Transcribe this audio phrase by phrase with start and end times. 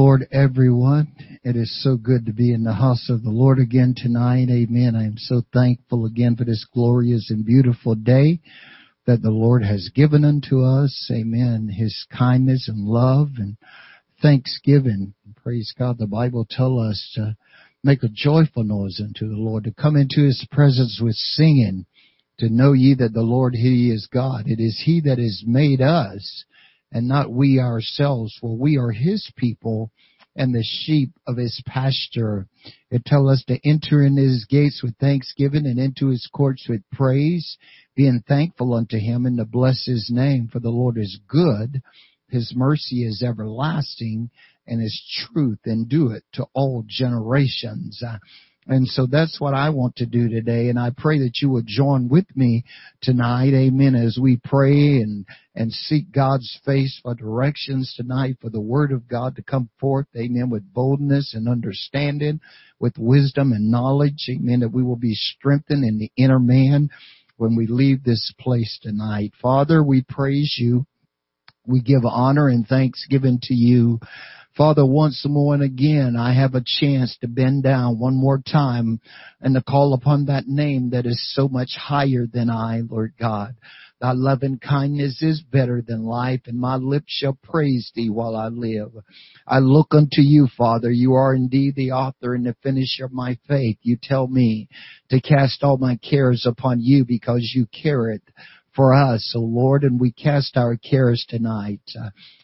[0.00, 1.12] Lord, everyone.
[1.44, 4.48] It is so good to be in the house of the Lord again tonight.
[4.48, 4.96] Amen.
[4.96, 8.40] I am so thankful again for this glorious and beautiful day
[9.06, 11.10] that the Lord has given unto us.
[11.12, 11.68] Amen.
[11.68, 13.58] His kindness and love and
[14.22, 15.12] thanksgiving.
[15.42, 15.98] Praise God.
[15.98, 17.36] The Bible tells us to
[17.84, 21.84] make a joyful noise unto the Lord, to come into His presence with singing,
[22.38, 24.44] to know ye that the Lord He is God.
[24.46, 26.46] It is He that has made us
[26.92, 29.90] and not we ourselves, for we are his people
[30.36, 32.46] and the sheep of his pasture.
[32.90, 36.82] It tells us to enter in his gates with thanksgiving and into his courts with
[36.92, 37.58] praise,
[37.96, 41.82] being thankful unto him and to bless his name, for the Lord is good.
[42.28, 44.30] His mercy is everlasting
[44.66, 48.02] and his truth endureth to all generations.
[48.66, 50.68] And so that's what I want to do today.
[50.68, 52.64] And I pray that you would join with me
[53.00, 53.54] tonight.
[53.54, 53.94] Amen.
[53.94, 55.24] As we pray and,
[55.54, 60.06] and seek God's face for directions tonight for the word of God to come forth.
[60.16, 60.50] Amen.
[60.50, 62.40] With boldness and understanding,
[62.78, 64.28] with wisdom and knowledge.
[64.28, 64.60] Amen.
[64.60, 66.90] That we will be strengthened in the inner man
[67.38, 69.32] when we leave this place tonight.
[69.40, 70.84] Father, we praise you.
[71.66, 74.00] We give honor and thanksgiving to you
[74.60, 79.00] Father, once more and again, I have a chance to bend down one more time
[79.40, 83.54] and to call upon that name that is so much higher than I, Lord God.
[84.02, 88.48] Thy loving kindness is better than life, and my lips shall praise thee while I
[88.48, 88.92] live.
[89.46, 90.90] I look unto you, Father.
[90.90, 93.78] You are indeed the author and the finisher of my faith.
[93.80, 94.68] You tell me
[95.08, 98.22] to cast all my cares upon you because you care it
[98.76, 101.80] for us, O Lord, and we cast our cares tonight.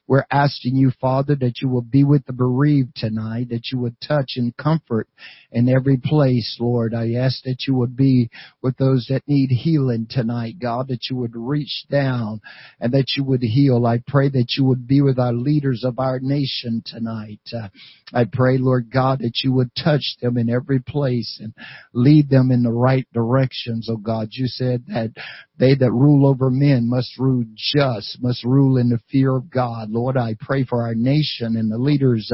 [0.09, 4.01] We're asking you, Father, that you will be with the bereaved tonight, that you would
[4.01, 5.09] touch and comfort
[5.51, 6.95] in every place, Lord.
[6.95, 8.31] I ask that you would be
[8.63, 12.41] with those that need healing tonight, God, that you would reach down
[12.81, 13.85] and that you would heal.
[13.87, 17.41] I pray that you would be with our leaders of our nation tonight.
[17.53, 17.69] Uh,
[18.13, 21.53] I pray, Lord God, that you would touch them in every place and
[21.93, 24.29] lead them in the right directions, oh God.
[24.31, 25.13] You said that
[25.59, 29.91] they that rule over men must rule just, must rule in the fear of God.
[29.97, 32.31] Lord, I pray for our nation and the leaders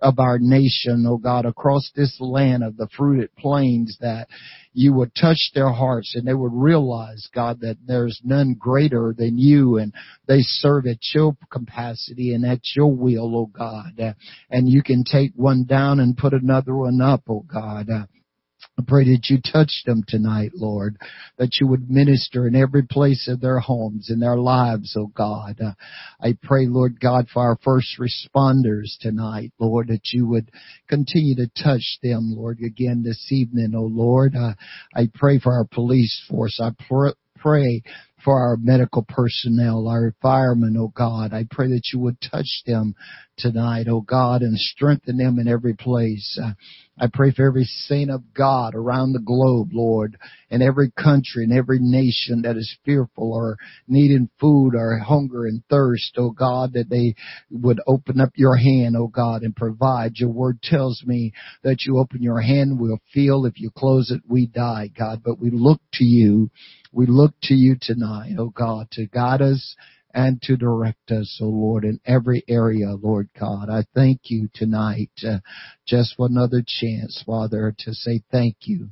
[0.00, 4.26] of our nation, oh God, across this land of the fruited plains that
[4.72, 9.38] you would touch their hearts and they would realize, God, that there's none greater than
[9.38, 9.92] you and
[10.26, 14.16] they serve at your capacity and at your will, oh God.
[14.50, 17.88] And you can take one down and put another one up, oh God.
[18.76, 20.96] I pray that you touch them tonight, Lord,
[21.38, 25.60] that you would minister in every place of their homes, in their lives, oh God.
[25.60, 25.72] Uh,
[26.20, 30.50] I pray, Lord God, for our first responders tonight, Lord, that you would
[30.88, 34.34] continue to touch them, Lord, again this evening, oh Lord.
[34.34, 34.54] Uh,
[34.94, 36.58] I pray for our police force.
[36.60, 36.70] I
[37.44, 37.82] pray
[38.24, 41.34] for our medical personnel, our firemen, oh God.
[41.34, 42.94] I pray that you would touch them
[43.36, 46.40] tonight, oh God, and strengthen them in every place.
[46.42, 46.52] Uh,
[46.98, 50.16] I pray for every saint of God around the globe, Lord,
[50.48, 53.56] in every country and every nation that is fearful or
[53.88, 57.16] needing food or hunger and thirst, oh God, that they
[57.50, 60.12] would open up your hand, oh God, and provide.
[60.16, 63.44] Your word tells me that you open your hand, we'll feel.
[63.44, 65.22] If you close it, we die, God.
[65.22, 66.50] But we look to you.
[66.94, 69.74] We look to you tonight, oh God, to guide us
[70.14, 73.68] and to direct us, O oh Lord, in every area, Lord God.
[73.68, 75.38] I thank you tonight uh,
[75.88, 78.90] just for another chance, Father, to say thank you.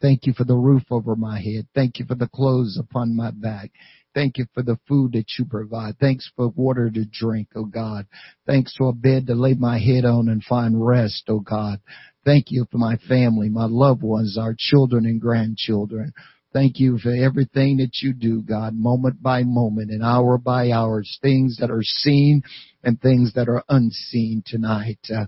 [0.00, 1.68] Thank you for the roof over my head.
[1.74, 3.70] Thank you for the clothes upon my back.
[4.14, 5.98] Thank you for the food that you provide.
[5.98, 8.06] Thanks for water to drink, oh God.
[8.46, 11.80] Thanks for a bed to lay my head on and find rest, oh God.
[12.24, 16.14] Thank you for my family, my loved ones, our children and grandchildren.
[16.52, 21.02] Thank you for everything that you do, God, moment by moment and hour by hour,
[21.22, 22.42] things that are seen
[22.84, 24.98] and things that are unseen tonight.
[25.10, 25.26] Uh,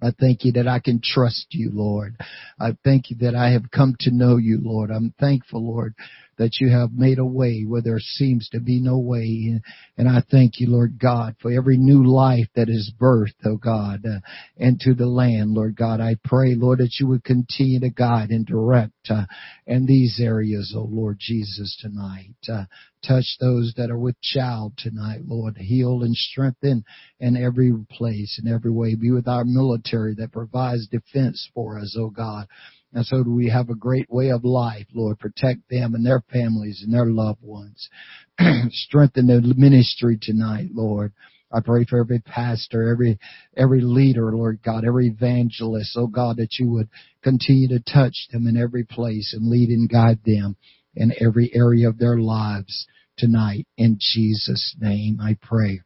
[0.00, 2.16] I thank you that I can trust you, Lord.
[2.60, 4.90] I thank you that I have come to know you, Lord.
[4.90, 5.94] I'm thankful, Lord,
[6.38, 9.60] that you have made a way where there seems to be no way.
[9.96, 14.04] And I thank you, Lord God, for every new life that is birthed, oh God,
[14.06, 14.20] uh,
[14.56, 16.00] into the land, Lord God.
[16.00, 19.26] I pray, Lord, that you would continue to guide and direct uh,
[19.66, 22.34] in these areas, oh Lord Jesus, tonight.
[22.48, 22.64] Uh,
[23.06, 25.56] touch those that are with child tonight, Lord.
[25.56, 26.84] Heal and strengthen
[27.20, 28.94] in every place, in every way.
[28.94, 32.46] Be with our military that provides defense for us, oh God.
[32.94, 35.18] And so do we have a great way of life, Lord.
[35.18, 37.90] Protect them and their families and their loved ones.
[38.70, 41.12] Strengthen the ministry tonight, Lord.
[41.52, 43.18] I pray for every pastor, every,
[43.56, 46.88] every leader, Lord God, every evangelist, oh God, that you would
[47.22, 50.56] continue to touch them in every place and lead and guide them
[50.96, 52.86] in every area of their lives
[53.18, 53.66] tonight.
[53.76, 55.80] In Jesus' name I pray.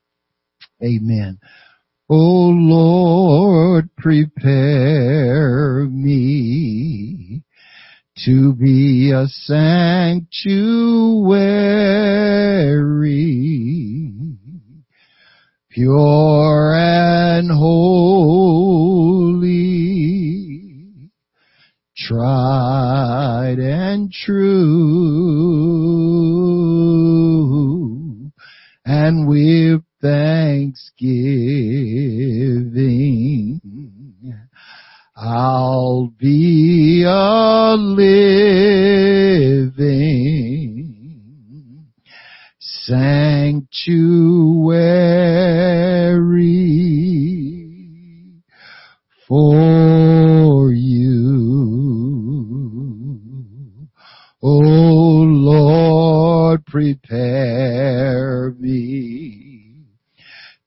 [0.82, 1.38] Amen.
[2.10, 7.42] O Lord, prepare me
[8.24, 10.38] to be a sanctuary,
[15.68, 18.30] pure and holy,
[21.94, 24.48] tried and true,
[28.86, 31.27] and with thanksgiving.
[35.20, 38.28] I'll be a living
[42.60, 44.37] sanctuary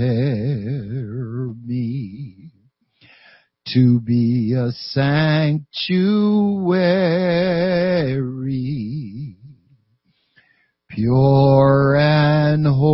[1.64, 2.50] me
[3.72, 5.78] to be a sanctuary,
[10.98, 12.90] pure and holy,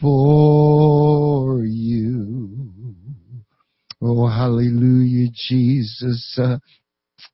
[0.02, 2.66] for you.
[4.02, 6.38] Oh, hallelujah, Jesus.
[6.42, 6.58] Uh,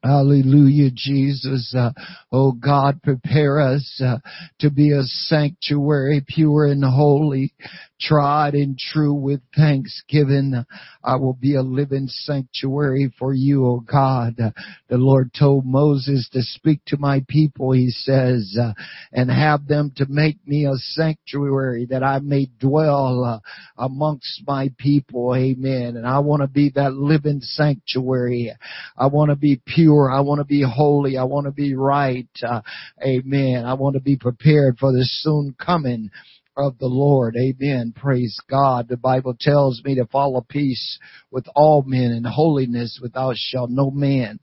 [0.03, 1.75] Hallelujah, Jesus.
[1.77, 1.91] Uh,
[2.31, 4.17] oh God, prepare us uh,
[4.59, 7.53] to be a sanctuary, pure and holy,
[8.01, 10.65] tried and true with thanksgiving.
[11.03, 14.35] I will be a living sanctuary for you, O God.
[14.89, 18.73] The Lord told Moses to speak to my people, he says, uh,
[19.11, 23.39] and have them to make me a sanctuary that I may dwell uh,
[23.77, 25.35] amongst my people.
[25.35, 25.95] Amen.
[25.95, 28.53] And I want to be that living sanctuary.
[28.97, 30.11] I want to be pure.
[30.11, 31.17] I want to be holy.
[31.17, 32.27] I want to be right.
[32.41, 32.61] Uh,
[33.05, 33.65] amen.
[33.65, 36.09] I want to be prepared for the soon coming
[36.57, 37.35] of the Lord.
[37.37, 37.93] Amen.
[37.95, 38.87] Praise God.
[38.87, 40.99] The Bible tells me to follow peace
[41.31, 44.39] with all men and holiness without shall no man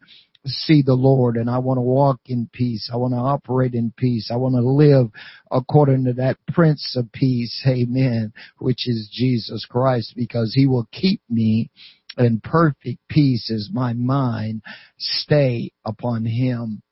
[0.46, 2.90] see the Lord and I want to walk in peace.
[2.92, 4.30] I want to operate in peace.
[4.32, 5.10] I want to live
[5.50, 7.62] according to that Prince of Peace.
[7.66, 8.32] Amen.
[8.58, 11.70] Which is Jesus Christ because he will keep me
[12.16, 14.62] in perfect peace as my mind
[14.98, 16.82] stay upon him.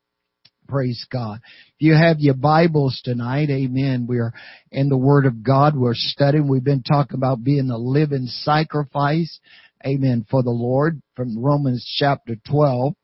[0.66, 1.40] Praise God.
[1.44, 4.06] If you have your Bibles tonight, amen.
[4.08, 4.32] We're
[4.70, 5.76] in the Word of God.
[5.76, 6.48] We're studying.
[6.48, 9.38] We've been talking about being a living sacrifice.
[9.84, 10.26] Amen.
[10.30, 12.94] For the Lord from Romans chapter 12.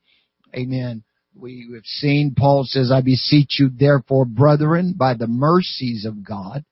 [0.55, 1.05] Amen.
[1.35, 6.65] We have seen Paul says, I beseech you therefore, brethren, by the mercies of God,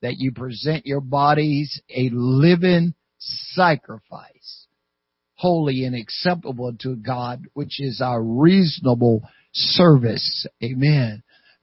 [0.00, 4.65] that you present your bodies a living sacrifice,
[5.36, 10.46] holy and acceptable to God, which is our reasonable service.
[10.62, 11.22] Amen.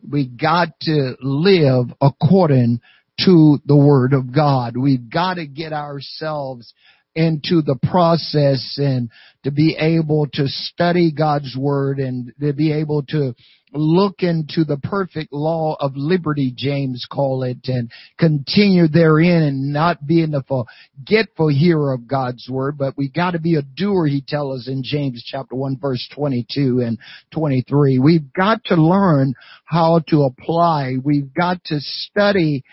[0.09, 2.81] We got to live according
[3.25, 4.77] to the Word of God.
[4.77, 6.73] We've got to get ourselves
[7.15, 9.09] into the process and
[9.43, 13.35] to be able to study God's Word and to be able to
[13.75, 20.05] look into the perfect law of liberty, James call it, and continue therein and not
[20.05, 24.61] being a forgetful hearer of God's word, but we gotta be a doer, he tells
[24.61, 26.97] us in James chapter 1 verse 22 and
[27.33, 27.99] 23.
[27.99, 29.33] We've got to learn
[29.65, 30.95] how to apply.
[31.03, 32.63] We've got to study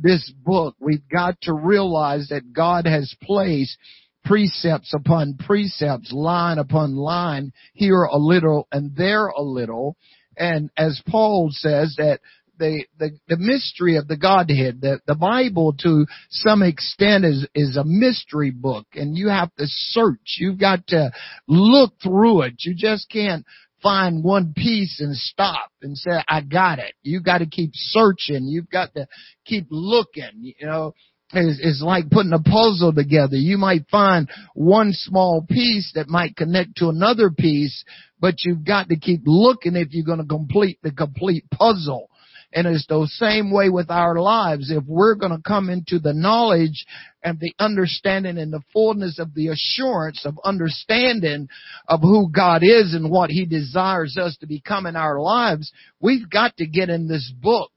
[0.00, 0.76] this book.
[0.80, 3.76] We've got to realize that God has placed
[4.24, 9.96] precepts upon precepts, line upon line, here a little and there a little,
[10.36, 12.20] and as Paul says that
[12.58, 17.76] the, the, the mystery of the Godhead, the, the Bible to some extent is, is
[17.76, 20.36] a mystery book and you have to search.
[20.38, 21.10] You've got to
[21.48, 22.54] look through it.
[22.60, 23.46] You just can't
[23.82, 26.94] find one piece and stop and say, I got it.
[27.02, 28.44] You got to keep searching.
[28.44, 29.06] You've got to
[29.44, 30.94] keep looking, you know
[31.32, 33.36] is, is like putting a puzzle together.
[33.36, 37.84] You might find one small piece that might connect to another piece,
[38.18, 42.09] but you've got to keep looking if you're going to complete the complete puzzle.
[42.52, 44.70] And it's the same way with our lives.
[44.70, 46.84] If we're going to come into the knowledge
[47.22, 51.48] and the understanding and the fullness of the assurance of understanding
[51.86, 56.28] of who God is and what He desires us to become in our lives, we've
[56.28, 57.70] got to get in this book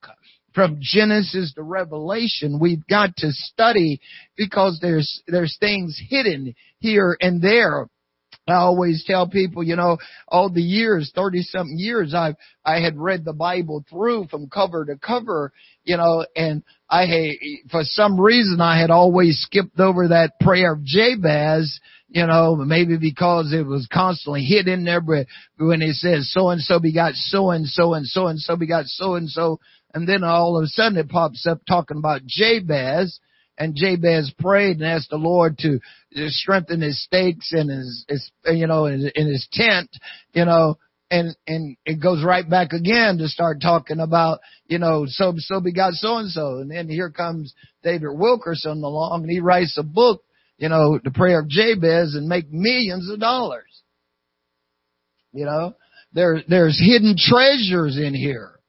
[0.54, 2.60] from Genesis to Revelation.
[2.60, 4.00] We've got to study
[4.36, 7.88] because there's, there's things hidden here and there.
[8.48, 9.98] I always tell people, you know,
[10.28, 12.36] all the years, 30 something years, I've,
[12.66, 15.54] I had read the Bible through from cover to cover,
[15.86, 17.36] you know, and I had,
[17.72, 22.98] for some reason I had always skipped over that prayer of Jabez, you know, maybe
[22.98, 27.14] because it was constantly hit in there, but when it says so and so begot
[27.14, 29.62] so and so and so and so begot so and so,
[29.94, 33.20] and then all of a sudden it pops up talking about Jabez,
[33.58, 35.80] and Jabez prayed and asked the Lord to
[36.30, 39.90] strengthen his stakes and his, his you know, in, in his tent,
[40.34, 40.78] you know,
[41.14, 45.62] and and it goes right back again to start talking about you know so so
[45.62, 49.84] begot so and so and then here comes David Wilkerson along and he writes a
[49.84, 50.24] book
[50.58, 53.82] you know the prayer of Jabez and make millions of dollars.
[55.34, 55.76] You know
[56.14, 58.60] there there's hidden treasures in here.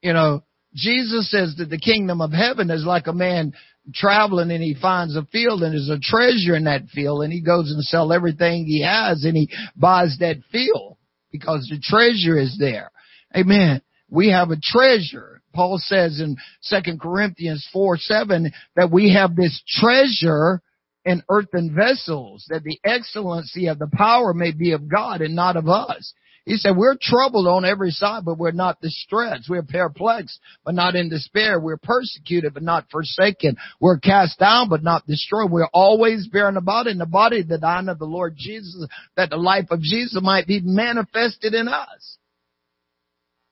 [0.00, 0.44] You know
[0.74, 3.52] Jesus says that the kingdom of heaven is like a man
[3.92, 7.40] traveling and he finds a field and there's a treasure in that field and he
[7.40, 10.96] goes and sell everything he has and he buys that field
[11.30, 12.90] because the treasure is there.
[13.36, 13.82] Amen.
[14.08, 15.42] We have a treasure.
[15.52, 16.36] Paul says in
[16.70, 20.62] 2 Corinthians 4, 7 that we have this treasure
[21.04, 25.56] in earthen vessels, that the excellency of the power may be of God and not
[25.56, 26.14] of us.
[26.46, 29.48] He said, we're troubled on every side, but we're not distressed.
[29.48, 31.58] We're perplexed, but not in despair.
[31.58, 33.56] We're persecuted, but not forsaken.
[33.80, 35.50] We're cast down, but not destroyed.
[35.50, 38.86] We're always bearing about in the body the dying of the Lord Jesus,
[39.16, 42.18] that the life of Jesus might be manifested in us.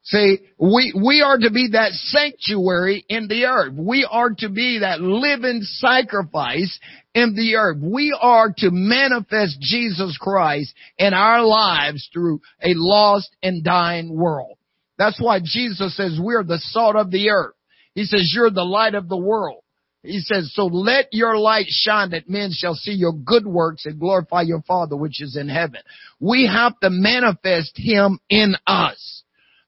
[0.04, 3.74] See, we, we are to be that sanctuary in the earth.
[3.74, 6.76] We are to be that living sacrifice
[7.14, 7.78] in the earth.
[7.80, 14.58] We are to manifest Jesus Christ in our lives through a lost and dying world.
[14.98, 17.54] That's why Jesus says we're the salt of the earth.
[17.94, 19.62] He says you're the light of the world.
[20.02, 24.00] He says, so let your light shine that men shall see your good works and
[24.00, 25.80] glorify your Father which is in heaven.
[26.18, 29.21] We have to manifest Him in us.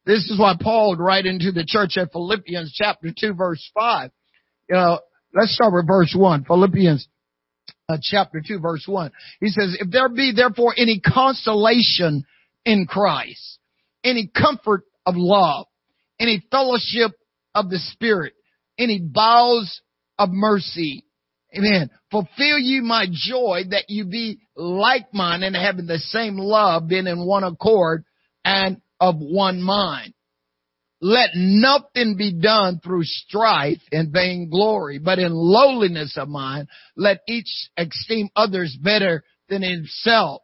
[0.06, 4.10] This is why Paul would write into the church at Philippians chapter 2 verse 5.
[4.68, 5.00] You know,
[5.32, 6.44] let's start with verse 1.
[6.44, 7.08] Philippians
[7.88, 9.10] uh, chapter 2 verse 1.
[9.40, 12.24] He says, if there be therefore any consolation
[12.64, 13.58] in Christ,
[14.02, 15.66] any comfort of love,
[16.20, 17.12] any fellowship
[17.54, 18.34] of the Spirit,
[18.78, 19.80] any bowels
[20.18, 21.04] of mercy,
[21.56, 21.90] Amen.
[22.10, 27.06] Fulfill you my joy that you be like mine and having the same love, being
[27.06, 28.04] in one accord
[28.44, 30.14] and of one mind.
[31.00, 37.68] Let nothing be done through strife and vainglory, but in lowliness of mind, let each
[37.76, 40.40] esteem others better than himself.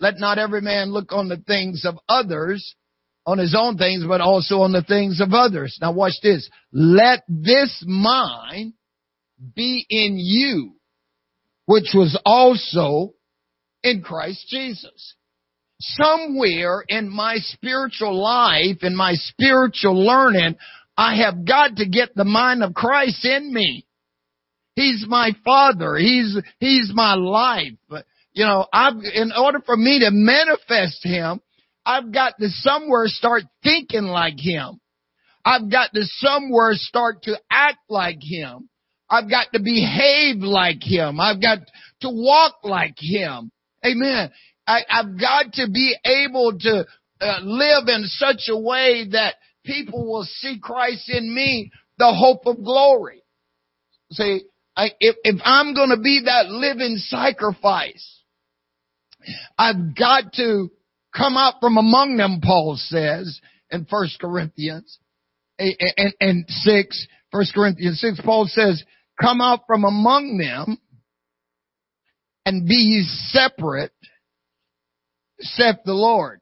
[0.00, 2.74] Let not every man look on the things of others,
[3.24, 5.78] on his own things, but also on the things of others.
[5.80, 6.50] Now watch this.
[6.70, 8.74] Let this mind
[9.54, 10.74] be in you,
[11.64, 13.14] which was also
[13.82, 15.14] in Christ Jesus
[15.96, 20.56] somewhere in my spiritual life, in my spiritual learning,
[20.96, 23.86] I have got to get the mind of Christ in me.
[24.76, 25.96] He's my father.
[25.96, 27.72] He's, he's my life.
[28.32, 31.40] You know, I've, in order for me to manifest him,
[31.86, 34.80] I've got to somewhere start thinking like him.
[35.44, 38.70] I've got to somewhere start to act like Him.
[39.10, 41.20] I've got to behave like Him.
[41.20, 41.58] I've got
[42.00, 43.50] to walk like Him.
[43.84, 44.30] Amen.
[44.66, 46.86] I, have got to be able to
[47.20, 52.46] uh, live in such a way that people will see Christ in me, the hope
[52.46, 53.22] of glory.
[54.12, 54.42] See,
[54.76, 58.22] I, if, if I'm going to be that living sacrifice,
[59.56, 60.70] I've got to
[61.14, 63.40] come out from among them, Paul says
[63.70, 64.98] in First Corinthians
[65.58, 68.82] and, and 6, 1 Corinthians 6, Paul says,
[69.20, 70.78] come out from among them
[72.44, 73.92] and be separate,
[75.40, 76.40] saith the Lord.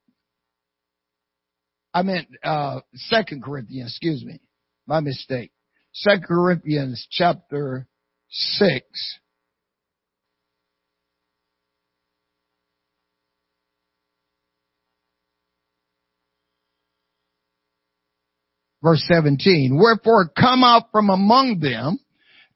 [1.95, 4.41] I meant, uh, Second Corinthians, excuse me.
[4.87, 5.53] My mistake.
[5.93, 7.87] Second Corinthians chapter
[8.31, 9.19] 6.
[18.83, 21.99] Verse 17, wherefore come out from among them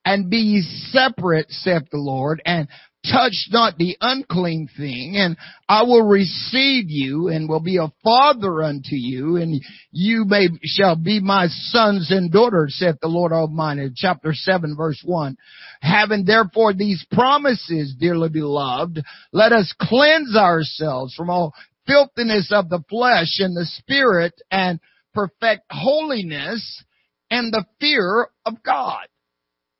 [0.05, 2.66] and be ye separate, saith the Lord, and
[3.10, 5.36] touch not the unclean thing, and
[5.68, 9.60] I will receive you, and will be a father unto you, and
[9.90, 13.90] you may shall be my sons and daughters, saith the Lord Almighty.
[13.94, 15.36] Chapter seven, verse one.
[15.80, 21.54] Having therefore these promises, dearly beloved, let us cleanse ourselves from all
[21.86, 24.80] filthiness of the flesh and the spirit, and
[25.14, 26.84] perfect holiness
[27.30, 29.06] and the fear of God.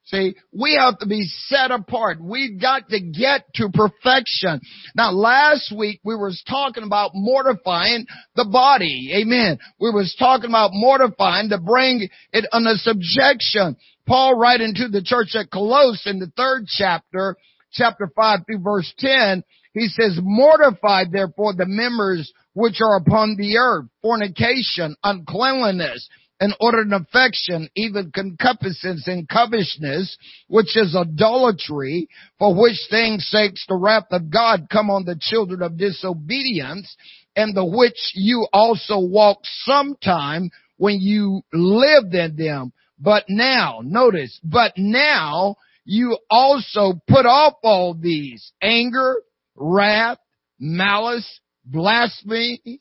[0.07, 2.23] See, we have to be set apart.
[2.23, 4.61] We've got to get to perfection.
[4.95, 9.11] Now last week we was talking about mortifying the body.
[9.21, 9.59] Amen.
[9.81, 13.77] We was talking about mortifying to bring it under subjection.
[14.07, 17.37] Paul writing to the church at Colossus in the third chapter,
[17.73, 19.43] chapter 5 through verse 10,
[19.75, 26.09] he says, mortify therefore the members which are upon the earth, fornication, uncleanliness,
[26.41, 30.17] and ordered affection, even concupiscence and covetousness,
[30.49, 35.63] which is idolatry, for which things sakes the wrath of God come on the children
[35.63, 36.95] of disobedience,
[37.35, 42.73] and the which you also walked sometime when you lived in them.
[42.99, 49.17] But now, notice, but now you also put off all these anger,
[49.55, 50.19] wrath,
[50.59, 52.81] malice, blasphemy,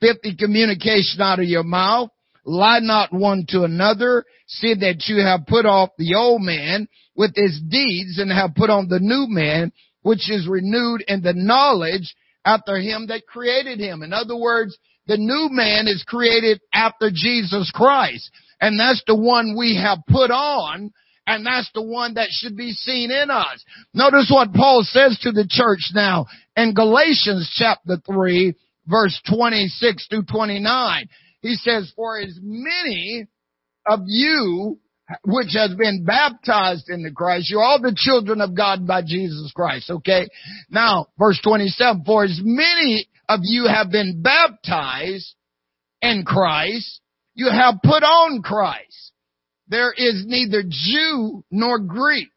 [0.00, 2.10] fifty communication out of your mouth
[2.44, 4.24] Lie not one to another.
[4.46, 8.70] See that you have put off the old man with his deeds and have put
[8.70, 14.02] on the new man, which is renewed in the knowledge after him that created him.
[14.02, 14.76] In other words,
[15.06, 18.30] the new man is created after Jesus Christ.
[18.60, 20.90] And that's the one we have put on
[21.26, 23.64] and that's the one that should be seen in us.
[23.94, 26.26] Notice what Paul says to the church now
[26.56, 28.54] in Galatians chapter 3
[28.86, 31.08] verse 26 through 29.
[31.44, 33.26] He says, for as many
[33.84, 34.78] of you
[35.26, 39.52] which has been baptized in the Christ, you're all the children of God by Jesus
[39.54, 40.26] Christ, okay?
[40.70, 45.34] Now, verse 27, for as many of you have been baptized
[46.00, 47.02] in Christ,
[47.34, 49.12] you have put on Christ.
[49.68, 52.30] There is neither Jew nor Greek.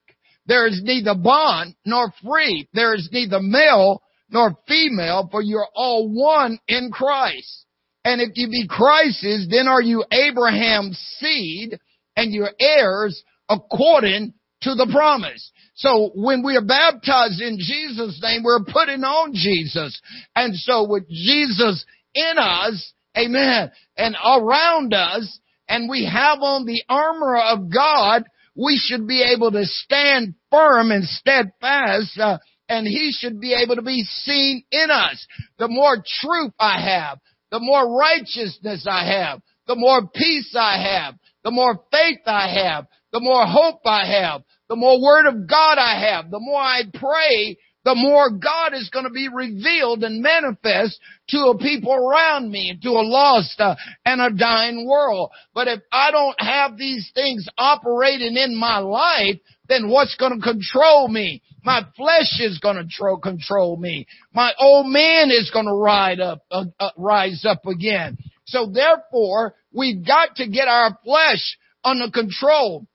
[0.47, 2.67] There is neither bond nor free.
[2.73, 7.66] There is neither male nor female, for you're all one in Christ.
[8.07, 11.77] And if you be Christ's, then are you Abraham's seed
[12.15, 15.51] and your heirs according to the promise.
[15.75, 19.99] So when we are baptized in Jesus' name, we're putting on Jesus.
[20.37, 26.83] And so with Jesus in us, amen, and around us, and we have on the
[26.87, 28.23] armor of God,
[28.55, 32.37] we should be able to stand firm and steadfast, uh,
[32.69, 35.27] and He should be able to be seen in us.
[35.59, 37.19] The more truth I have,
[37.51, 42.87] the more righteousness I have, the more peace I have, the more faith I have,
[43.11, 46.83] the more hope I have, the more word of God I have, the more I
[46.93, 47.57] pray,
[47.87, 52.71] the more God is going to be revealed and manifest to a people around me
[52.71, 55.31] and to a lost uh, and a dying world.
[55.53, 59.37] But if I don't have these things operating in my life,
[59.69, 61.41] then what's going to control me?
[61.63, 64.07] My flesh is going to tro- control me.
[64.33, 68.17] My old man is going to ride up, uh, uh, rise up again.
[68.45, 72.87] So therefore, we've got to get our flesh under control.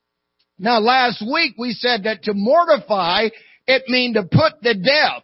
[0.58, 3.28] Now last week we said that to mortify,
[3.66, 5.22] it means to put to death.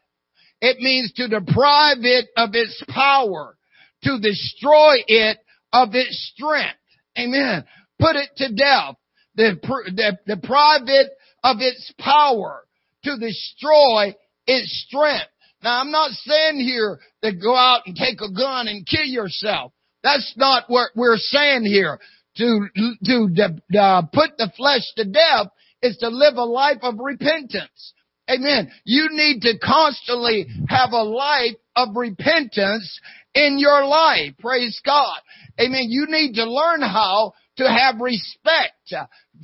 [0.61, 3.57] It means to deprive it of its power,
[4.03, 5.39] to destroy it
[5.73, 6.79] of its strength.
[7.17, 7.65] Amen.
[8.01, 8.97] Put it to death.
[9.37, 11.11] Deprive it
[11.45, 12.65] of its power
[13.09, 14.15] to destroy
[14.47, 15.27] its strength.
[15.63, 19.73] Now I'm not saying here to go out and take a gun and kill yourself.
[20.03, 21.99] That's not what we're saying here.
[22.37, 22.67] to,
[23.05, 23.29] to
[24.13, 25.49] put the flesh to death
[25.83, 27.93] is to live a life of repentance.
[28.31, 28.71] Amen.
[28.85, 33.01] You need to constantly have a life of repentance
[33.35, 34.35] in your life.
[34.39, 35.19] Praise God.
[35.59, 35.87] Amen.
[35.89, 38.95] You need to learn how to have respect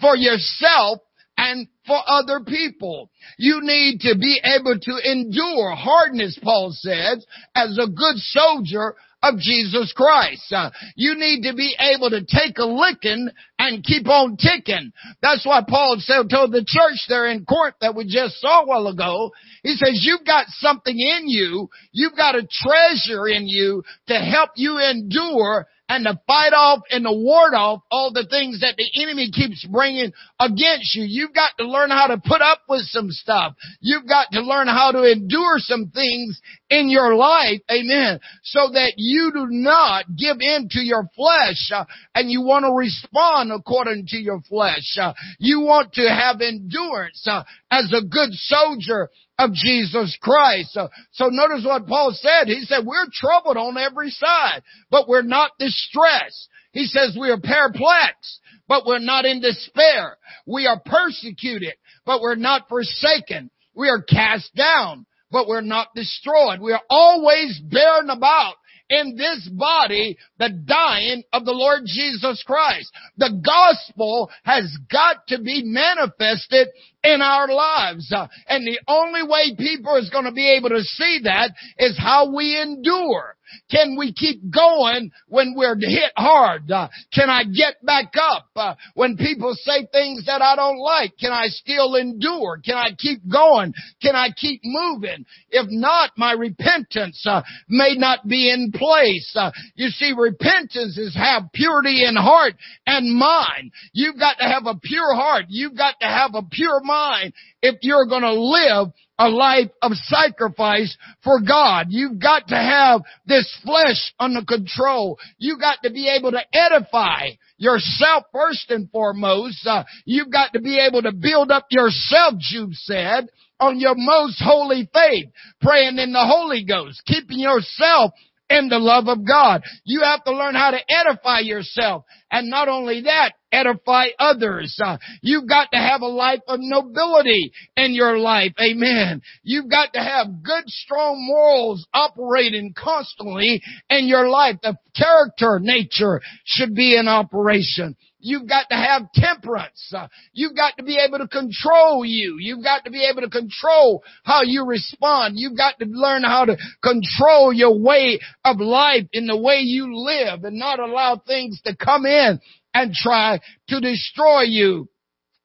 [0.01, 1.01] for yourself
[1.45, 3.11] and for other people.
[3.37, 9.39] You need to be able to endure hardness, Paul says, as a good soldier of
[9.39, 10.53] Jesus Christ.
[10.53, 13.29] Uh, you need to be able to take a licking
[13.59, 14.93] and keep on ticking.
[15.23, 18.67] That's why Paul said, told the church there in Corinth that we just saw a
[18.67, 19.31] while ago.
[19.63, 21.69] He says, you've got something in you.
[21.93, 27.05] You've got a treasure in you to help you endure and to fight off and
[27.05, 31.05] to ward off all the things that the enemy keeps bringing against you.
[31.05, 33.55] You've got to learn how to put up with some stuff.
[33.81, 36.41] You've got to learn how to endure some things
[36.81, 37.61] in your life.
[37.71, 38.21] Amen.
[38.43, 41.85] So that you do not give in to your flesh uh,
[42.15, 44.97] and you want to respond according to your flesh.
[45.01, 49.09] Uh, you want to have endurance uh, as a good soldier
[49.39, 50.73] of Jesus Christ.
[50.73, 52.47] So, so notice what Paul said.
[52.47, 56.49] He said, we're troubled on every side, but we're not distressed.
[56.73, 60.17] He says we are perplexed, but we're not in despair.
[60.47, 63.51] We are persecuted, but we're not forsaken.
[63.75, 66.61] We are cast down, but we're not destroyed.
[66.61, 68.55] We are always bearing about
[68.89, 72.93] in this body the dying of the Lord Jesus Christ.
[73.17, 76.69] The gospel has got to be manifested
[77.03, 78.15] in our lives.
[78.47, 82.33] And the only way people is going to be able to see that is how
[82.33, 83.35] we endure.
[83.71, 86.71] Can we keep going when we're hit hard?
[86.71, 88.49] Uh, can I get back up?
[88.57, 92.61] Uh, when people say things that I don't like, can I still endure?
[92.65, 93.75] Can I keep going?
[94.03, 95.25] Can I keep moving?
[95.51, 99.33] If not, my repentance uh, may not be in place.
[99.35, 102.55] Uh, you see, repentance is have purity in heart
[102.87, 103.73] and mind.
[103.93, 105.47] You've got to have a pure heart.
[105.49, 109.93] You've got to have a pure mind if you're going to live a life of
[109.93, 111.87] sacrifice for God.
[111.91, 115.19] You've got to have this flesh under control.
[115.39, 119.67] You've got to be able to edify yourself first and foremost.
[119.67, 123.29] Uh, you've got to be able to build up yourself, Jude said,
[123.61, 125.27] on your most holy faith,
[125.61, 128.13] praying in the Holy Ghost, keeping yourself
[128.51, 129.63] in the love of God.
[129.85, 132.05] You have to learn how to edify yourself.
[132.31, 134.77] And not only that, edify others.
[134.83, 138.53] Uh, you've got to have a life of nobility in your life.
[138.61, 139.23] Amen.
[139.43, 144.57] You've got to have good, strong morals operating constantly in your life.
[144.63, 147.97] The character nature should be in operation.
[148.27, 149.93] You've got to have temperance.
[149.95, 152.39] Uh, you've got to be able to control you.
[152.41, 155.35] You've got to be able to control how you respond.
[155.37, 159.95] You've got to learn how to control your way of life in the way you
[159.95, 162.41] live and not allow things to come in
[162.73, 164.89] and try to destroy you.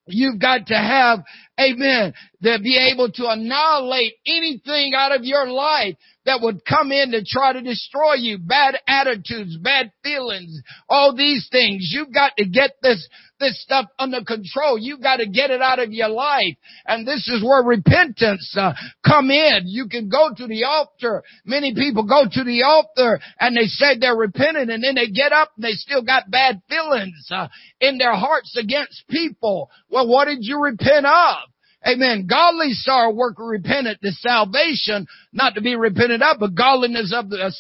[0.07, 1.19] You've got to have,
[1.59, 2.13] amen,
[2.43, 5.95] to be able to annihilate anything out of your life
[6.29, 8.37] that would come in to try to destroy you.
[8.37, 11.89] Bad attitudes, bad feelings, all these things.
[11.91, 14.77] You've got to get this, this stuff under control.
[14.77, 16.55] You've got to get it out of your life.
[16.85, 19.61] And this is where repentance uh, come in.
[19.65, 21.23] You can go to the altar.
[21.45, 25.31] Many people go to the altar and they say they're repentant and then they get
[25.31, 27.47] up and they still got bad feelings uh,
[27.81, 29.71] in their hearts against people.
[29.89, 31.49] Well, what did you repent of?
[31.87, 32.27] Amen.
[32.29, 37.53] Godly sorrow work repentant to salvation, not to be repented of, but godliness of the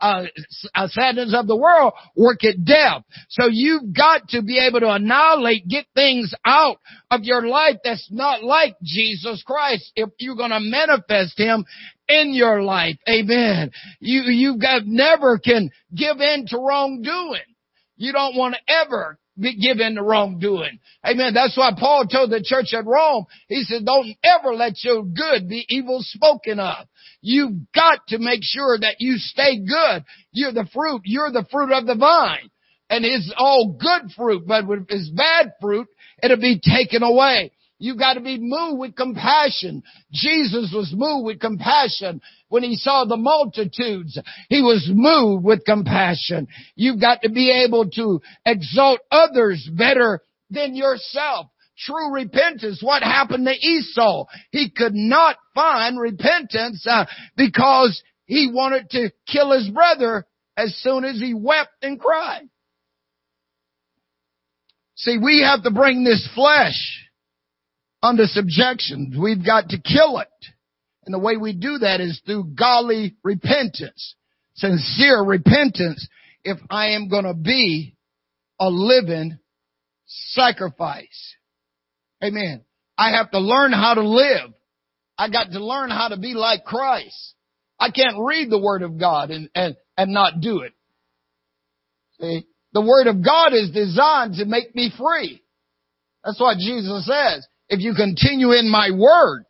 [0.00, 0.22] uh,
[0.74, 3.02] uh, sadness of the world work at death.
[3.28, 6.78] So you've got to be able to annihilate, get things out
[7.10, 11.66] of your life that's not like Jesus Christ if you're going to manifest Him
[12.08, 12.96] in your life.
[13.06, 13.72] Amen.
[14.00, 17.40] You, you got, never can give in to wrongdoing.
[17.96, 20.78] You don't want to ever be given the wrongdoing.
[21.04, 21.34] Amen.
[21.34, 25.48] That's why Paul told the church at Rome, he said, don't ever let your good
[25.48, 26.86] be evil spoken of.
[27.22, 30.04] You've got to make sure that you stay good.
[30.32, 31.02] You're the fruit.
[31.04, 32.50] You're the fruit of the vine.
[32.88, 35.86] And it's all good fruit, but if it's bad fruit,
[36.22, 37.52] it'll be taken away.
[37.78, 39.82] You've got to be moved with compassion.
[40.12, 44.18] Jesus was moved with compassion when he saw the multitudes.
[44.50, 46.48] He was moved with compassion.
[46.74, 51.46] You've got to be able to exalt others better than yourself.
[51.78, 52.82] True repentance.
[52.82, 54.26] What happened to Esau?
[54.50, 60.26] He could not find repentance uh, because he wanted to kill his brother
[60.58, 62.48] as soon as he wept and cried.
[64.96, 67.08] See, we have to bring this flesh
[68.02, 69.16] under subjection.
[69.18, 70.28] We've got to kill it.
[71.10, 74.14] And the way we do that is through godly repentance,
[74.54, 76.06] sincere repentance
[76.44, 77.96] if I am going to be
[78.60, 79.36] a living
[80.06, 81.34] sacrifice.
[82.22, 82.62] Amen.
[82.96, 84.54] I have to learn how to live.
[85.18, 87.34] I got to learn how to be like Christ.
[87.76, 90.74] I can't read the Word of God and, and, and not do it.
[92.20, 92.46] See?
[92.72, 95.42] The Word of God is designed to make me free.
[96.22, 97.48] That's what Jesus says.
[97.68, 99.44] If you continue in my Word,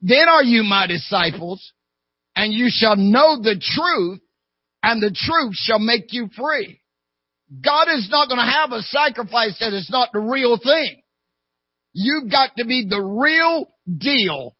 [0.00, 1.72] then are you my disciples,
[2.36, 4.20] and you shall know the truth,
[4.82, 6.80] and the truth shall make you free.
[7.64, 11.02] God is not going to have a sacrifice that is not the real thing.
[11.92, 14.54] You've got to be the real deal.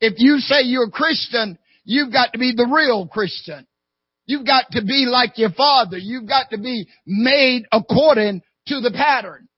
[0.00, 3.66] If you say you're a Christian, you've got to be the real Christian.
[4.26, 5.98] You've got to be like your father.
[5.98, 9.48] You've got to be made according to the pattern.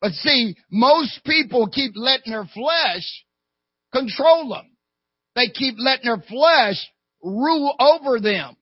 [0.00, 3.24] But see, most people keep letting their flesh
[3.98, 4.70] control them.
[5.34, 6.76] They keep letting their flesh
[7.22, 8.56] rule over them.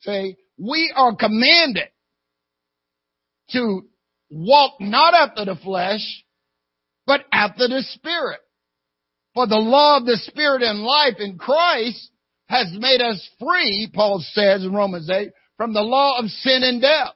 [0.00, 1.88] See, we are commanded
[3.50, 3.82] to
[4.30, 6.24] walk not after the flesh,
[7.06, 8.40] but after the Spirit.
[9.34, 12.10] For the law of the Spirit and life in Christ
[12.48, 16.80] has made us free, Paul says in Romans 8, from the law of sin and
[16.80, 17.14] death.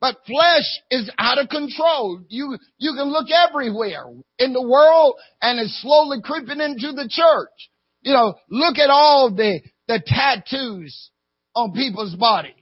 [0.00, 2.20] But flesh is out of control.
[2.28, 4.04] You, you can look everywhere
[4.38, 7.70] in the world and it's slowly creeping into the church.
[8.02, 11.10] You know, look at all the, the tattoos
[11.54, 12.54] on people's body.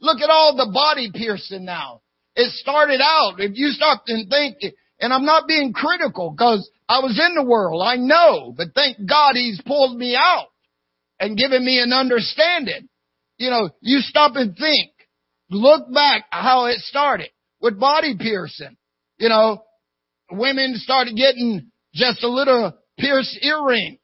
[0.00, 2.02] Look at all the body piercing now.
[2.36, 4.58] It started out, if you stop and think,
[5.00, 8.98] and I'm not being critical because I was in the world, I know, but thank
[9.08, 10.48] God He's pulled me out
[11.18, 12.88] and given me an understanding.
[13.38, 14.90] You know, you stop and think.
[15.50, 17.30] Look back how it started
[17.60, 18.76] with body piercing.
[19.18, 19.62] You know,
[20.30, 23.98] women started getting just a little pierced earring.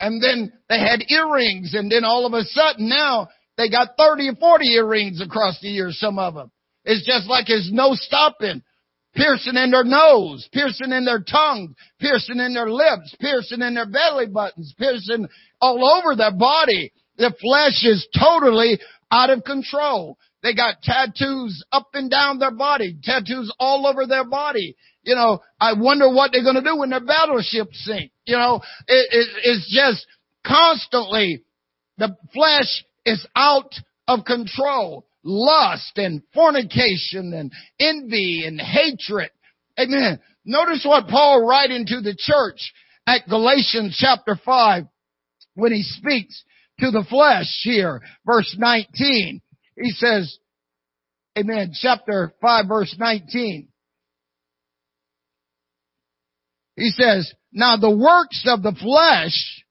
[0.00, 4.30] And then they had earrings and then all of a sudden now they got 30
[4.30, 6.50] or 40 earrings across the ears, some of them.
[6.84, 8.62] It's just like there's no stopping.
[9.14, 13.88] Piercing in their nose, piercing in their tongue, piercing in their lips, piercing in their
[13.88, 15.28] belly buttons, piercing
[15.60, 16.90] all over their body.
[17.18, 20.16] The flesh is totally out of control.
[20.42, 24.76] They got tattoos up and down their body, tattoos all over their body.
[25.04, 28.10] You know, I wonder what they're going to do when their battleships sink.
[28.24, 30.06] You know, it, it, it's just
[30.44, 31.44] constantly
[31.98, 33.72] the flesh is out
[34.08, 35.06] of control.
[35.24, 39.30] Lust and fornication and envy and hatred.
[39.78, 40.18] Amen.
[40.44, 42.72] Notice what Paul writing to the church
[43.06, 44.84] at Galatians chapter 5
[45.54, 46.42] when he speaks
[46.80, 49.40] to the flesh here, verse 19.
[49.82, 50.38] He says,
[51.36, 53.68] Amen, chapter 5 verse 19.
[56.76, 59.64] He says, Now the works of the flesh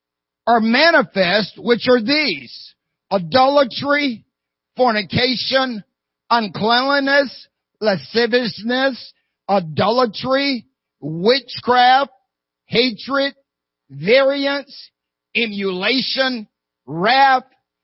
[0.46, 2.74] are manifest, which are these,
[3.10, 4.26] adultery,
[4.76, 5.84] fornication,
[6.30, 7.48] uncleanliness,
[7.80, 9.14] lasciviousness,
[9.48, 10.66] adultery,
[11.00, 12.12] witchcraft,
[12.66, 13.34] hatred,
[13.90, 14.90] variance,
[15.36, 16.50] emulation,
[16.86, 17.44] wrath,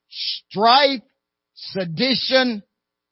[0.09, 1.01] strife,
[1.57, 2.63] sedition,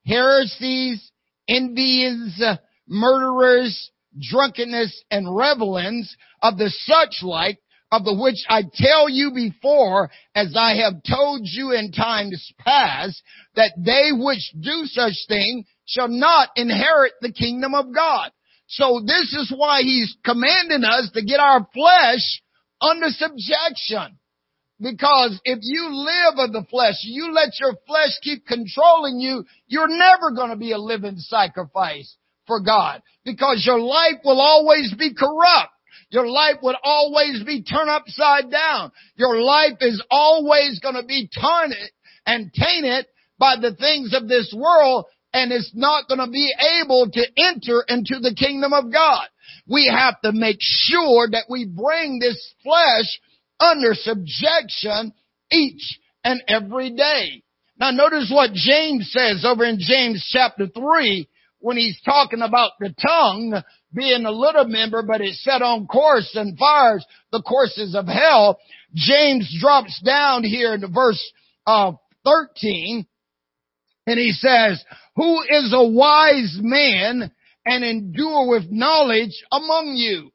[0.05, 1.11] heresies,
[1.47, 2.41] envies,
[2.87, 7.59] murderers, drunkenness, and revelings of the such like,
[7.91, 13.21] of the which I tell you before, as I have told you in times past,
[13.55, 18.31] that they which do such thing shall not inherit the kingdom of God.
[18.67, 22.41] So this is why he's commanding us to get our flesh
[22.81, 24.17] under subjection.
[24.79, 29.87] Because if you live of the flesh, you let your flesh keep controlling you, you're
[29.87, 33.01] never going to be a living sacrifice for God.
[33.23, 35.71] Because your life will always be corrupt.
[36.09, 38.91] Your life would always be turned upside down.
[39.15, 41.91] Your life is always going to be tainted
[42.25, 43.05] and tainted
[43.39, 46.49] by the things of this world and it's not going to be
[46.81, 49.27] able to enter into the kingdom of God.
[49.67, 53.19] We have to make sure that we bring this flesh
[53.59, 55.13] under subjection
[55.51, 57.43] each and every day.
[57.77, 61.27] Now notice what James says over in James chapter 3
[61.59, 63.61] when he's talking about the tongue
[63.93, 68.59] being a little member, but it's set on course and fires the courses of hell.
[68.93, 71.21] James drops down here in the verse
[71.65, 71.93] uh,
[72.25, 73.05] 13
[74.07, 74.83] and he says,
[75.15, 77.31] who is a wise man
[77.65, 80.31] and endure with knowledge among you?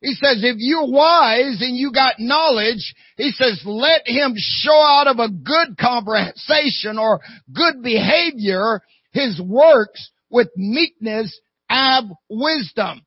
[0.00, 5.08] He says, if you're wise and you got knowledge, he says, let him show out
[5.08, 7.20] of a good conversation or
[7.52, 8.80] good behavior
[9.10, 13.04] his works with meekness have wisdom.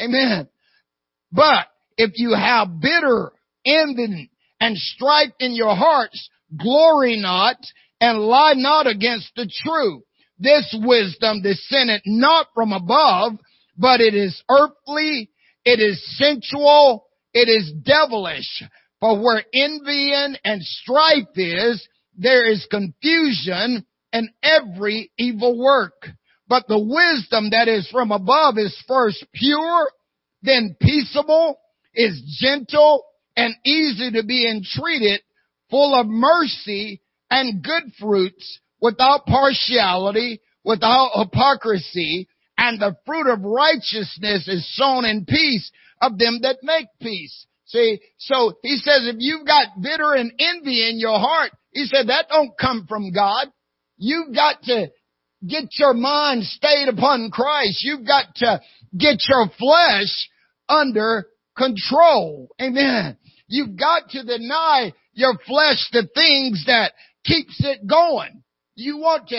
[0.00, 0.48] Amen.
[1.32, 3.32] But if you have bitter
[3.66, 7.56] envy and strife in your hearts, glory not
[8.00, 10.04] and lie not against the truth.
[10.38, 13.32] this wisdom descended not from above,
[13.76, 15.30] but it is earthly,
[15.68, 17.04] it is sensual,
[17.34, 18.62] it is devilish.
[19.00, 26.08] For where envying and strife is, there is confusion and every evil work.
[26.48, 29.90] But the wisdom that is from above is first pure,
[30.40, 31.58] then peaceable,
[31.94, 33.04] is gentle,
[33.36, 35.20] and easy to be entreated,
[35.70, 42.26] full of mercy and good fruits, without partiality, without hypocrisy,
[42.58, 45.70] and the fruit of righteousness is sown in peace
[46.02, 47.46] of them that make peace.
[47.66, 52.08] See, so he says if you've got bitter and envy in your heart, he said
[52.08, 53.46] that don't come from God.
[53.96, 54.90] You've got to
[55.46, 57.84] get your mind stayed upon Christ.
[57.84, 58.60] You've got to
[58.96, 60.28] get your flesh
[60.68, 62.48] under control.
[62.60, 63.16] Amen.
[63.46, 66.92] You've got to deny your flesh the things that
[67.24, 68.42] keeps it going.
[68.74, 69.36] You want to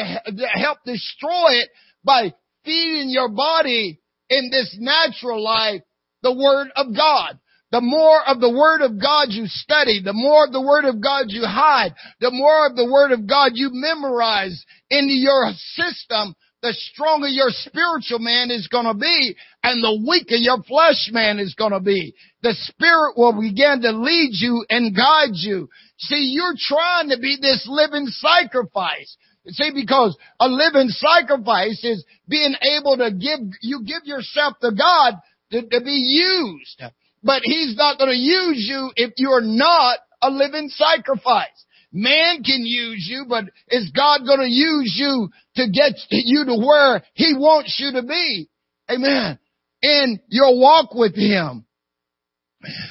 [0.54, 1.70] help destroy it
[2.04, 2.34] by
[2.70, 5.82] feeding your body in this natural life
[6.22, 7.40] the Word of God.
[7.72, 11.02] The more of the Word of God you study, the more of the Word of
[11.02, 16.36] God you hide, the more of the Word of God you memorize into your system,
[16.62, 21.40] the stronger your spiritual man is going to be and the weaker your flesh man
[21.40, 22.14] is going to be.
[22.44, 25.70] The Spirit will begin to lead you and guide you.
[26.00, 29.16] See, you're trying to be this living sacrifice.
[29.48, 35.16] See, because a living sacrifice is being able to give, you give yourself to God
[35.52, 36.84] to, to be used.
[37.24, 41.66] But He's not going to use you if you're not a living sacrifice.
[41.92, 46.56] Man can use you, but is God going to use you to get you to
[46.56, 48.50] where He wants you to be?
[48.92, 49.40] Amen.
[49.82, 51.66] In your walk with Him.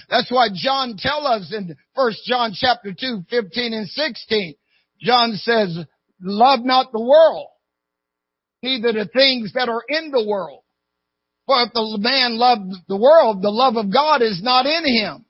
[0.08, 4.54] That's why John tells us in First John chapter 2, 15 and 16.
[5.00, 5.78] John says,
[6.20, 7.48] love not the world,
[8.62, 10.62] neither the things that are in the world.
[11.46, 15.24] For if the man love the world, the love of God is not in him.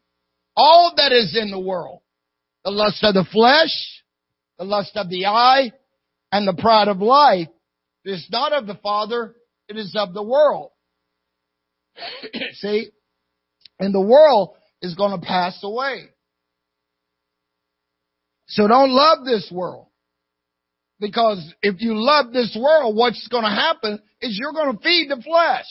[0.56, 2.00] All that is in the world,
[2.64, 4.02] the lust of the flesh,
[4.58, 5.72] the lust of the eye,
[6.32, 7.48] and the pride of life
[8.04, 9.34] is not of the Father,
[9.68, 10.70] it is of the world.
[12.54, 12.88] See?
[13.78, 16.06] And the world is going to pass away.
[18.46, 19.87] So don't love this world.
[21.00, 25.08] Because if you love this world, what's going to happen is you're going to feed
[25.08, 25.66] the flesh.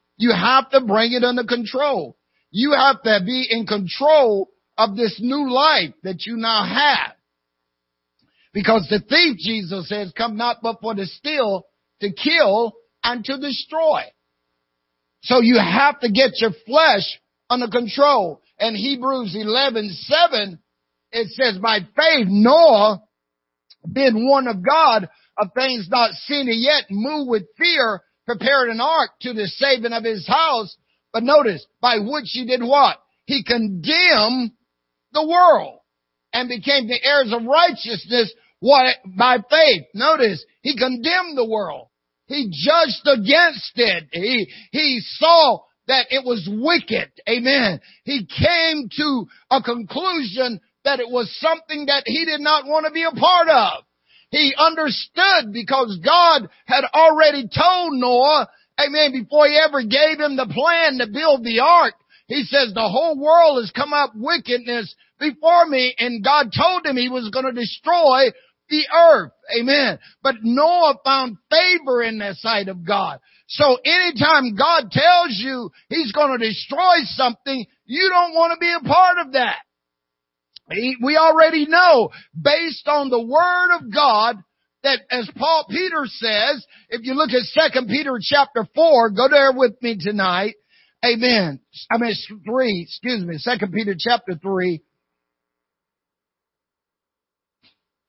[0.16, 2.16] you have to bring it under control.
[2.50, 7.14] You have to be in control of this new life that you now have.
[8.52, 11.66] Because the thief, Jesus says, come not but for to steal,
[12.00, 14.02] to kill, and to destroy.
[15.22, 18.40] So you have to get your flesh under control.
[18.58, 20.58] And Hebrews 11, 7,
[21.12, 23.02] it says, by faith Noah,
[23.92, 29.10] being one of God, of things not seen yet, moved with fear, prepared an ark
[29.22, 30.76] to the saving of his house.
[31.12, 32.98] But notice, by which he did what?
[33.24, 34.52] He condemned
[35.12, 35.80] the world
[36.32, 39.84] and became the heirs of righteousness what, by faith.
[39.94, 41.88] Notice, he condemned the world.
[42.26, 44.04] He judged against it.
[44.12, 47.10] He, he saw that it was wicked.
[47.28, 47.80] Amen.
[48.04, 52.92] He came to a conclusion that it was something that he did not want to
[52.92, 53.84] be a part of.
[54.30, 58.48] He understood because God had already told Noah,
[58.80, 61.94] amen, before he ever gave him the plan to build the ark,
[62.28, 66.96] he says the whole world has come up wickedness before me and God told him
[66.96, 68.30] he was going to destroy
[68.68, 69.32] the earth.
[69.58, 69.98] Amen.
[70.22, 73.20] But Noah found favor in the sight of God.
[73.48, 78.72] So anytime God tells you he's going to destroy something, you don't want to be
[78.72, 79.58] a part of that.
[80.68, 84.36] We already know based on the word of God
[84.82, 89.52] that as Paul Peter says, if you look at second Peter chapter four, go there
[89.52, 90.54] with me tonight.
[91.04, 91.60] Amen.
[91.90, 94.82] I mean three, excuse me, second Peter chapter three.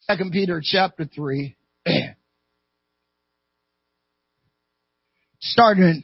[0.02, 1.58] Second Peter chapter three.
[5.40, 6.02] Starting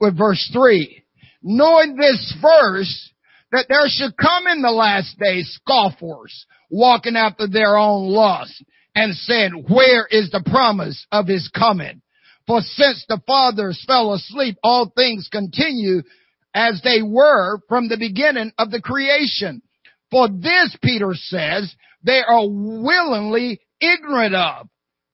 [0.00, 1.04] with verse three.
[1.42, 3.12] Knowing this first,
[3.52, 9.14] that there should come in the last days scoffers walking after their own lust and
[9.14, 12.02] said, where is the promise of his coming?
[12.46, 16.02] For since the fathers fell asleep, all things continue
[16.54, 19.62] as they were from the beginning of the creation.
[20.10, 24.68] For this, Peter says, they are willingly ignorant of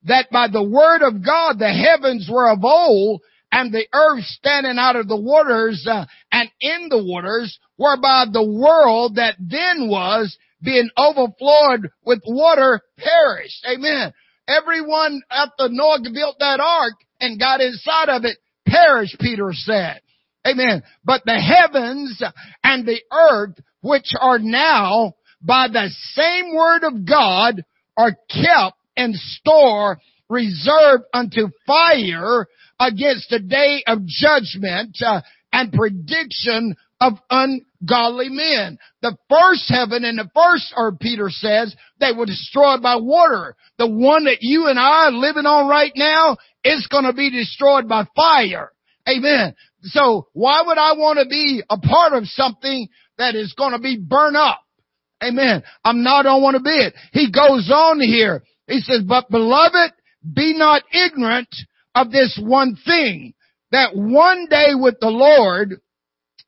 [0.05, 4.79] that by the word of God the heavens were of old and the earth standing
[4.79, 10.37] out of the waters uh, and in the waters, whereby the world that then was
[10.63, 13.67] being overflowed with water perished.
[13.67, 14.13] Amen.
[14.49, 20.01] everyone after Noah built that ark and got inside of it perished, Peter said.
[20.47, 20.83] Amen.
[21.05, 22.21] But the heavens
[22.65, 27.65] and the earth, which are now by the same word of God,
[27.97, 32.47] are kept in store, reserved unto fire
[32.81, 35.21] against the day of judgment uh,
[35.53, 38.79] and prediction of ungodly men.
[39.03, 43.57] The first heaven and the first earth, Peter says, they were destroyed by water.
[43.79, 47.31] The one that you and I are living on right now is going to be
[47.31, 48.71] destroyed by fire.
[49.09, 49.55] Amen.
[49.83, 52.89] So why would I want to be a part of something
[53.19, 54.61] that is going to be burned up?
[55.23, 55.63] Amen.
[55.85, 56.95] I'm not, I don't want to be it.
[57.13, 58.43] He goes on here.
[58.69, 59.93] He says, but beloved,
[60.35, 61.49] be not ignorant
[61.95, 63.35] of this one thing,
[63.73, 65.81] that one day with the Lord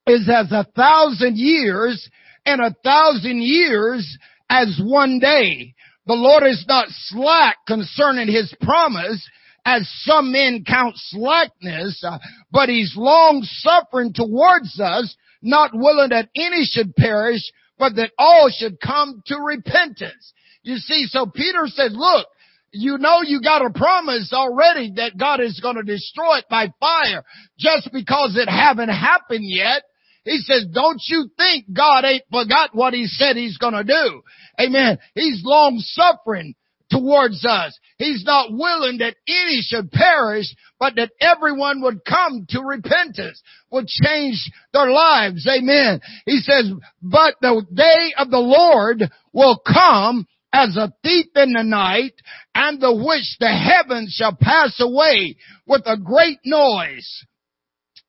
[0.07, 2.09] is as a thousand years
[2.47, 4.19] and a thousand years
[4.49, 5.75] as one day.
[6.07, 9.27] The Lord is not slack concerning his promise
[9.65, 12.19] as some men count slackness, uh,
[12.53, 17.41] but he's long suffering towards us, not willing that any should perish,
[17.79, 20.35] but that all should come to repentance.
[20.63, 22.27] You see, so Peter said, look,
[22.75, 26.69] you know you got a promise already that God is going to destroy it by
[26.81, 27.25] fire
[27.59, 29.83] just because it haven't happened yet.
[30.25, 34.23] He says, don't you think God ain't forgot what he said he's going to do.
[34.59, 34.99] Amen.
[35.15, 36.55] He's long suffering
[36.91, 37.79] towards us.
[37.99, 40.47] He's not willing that any should perish,
[40.79, 45.47] but that everyone would come to repentance, would change their lives.
[45.47, 46.01] Amen.
[46.27, 46.71] He says,
[47.03, 49.03] but the day of the Lord
[49.33, 52.15] will come as a thief in the night,
[52.55, 55.37] and the which the heavens shall pass away
[55.67, 57.25] with a great noise,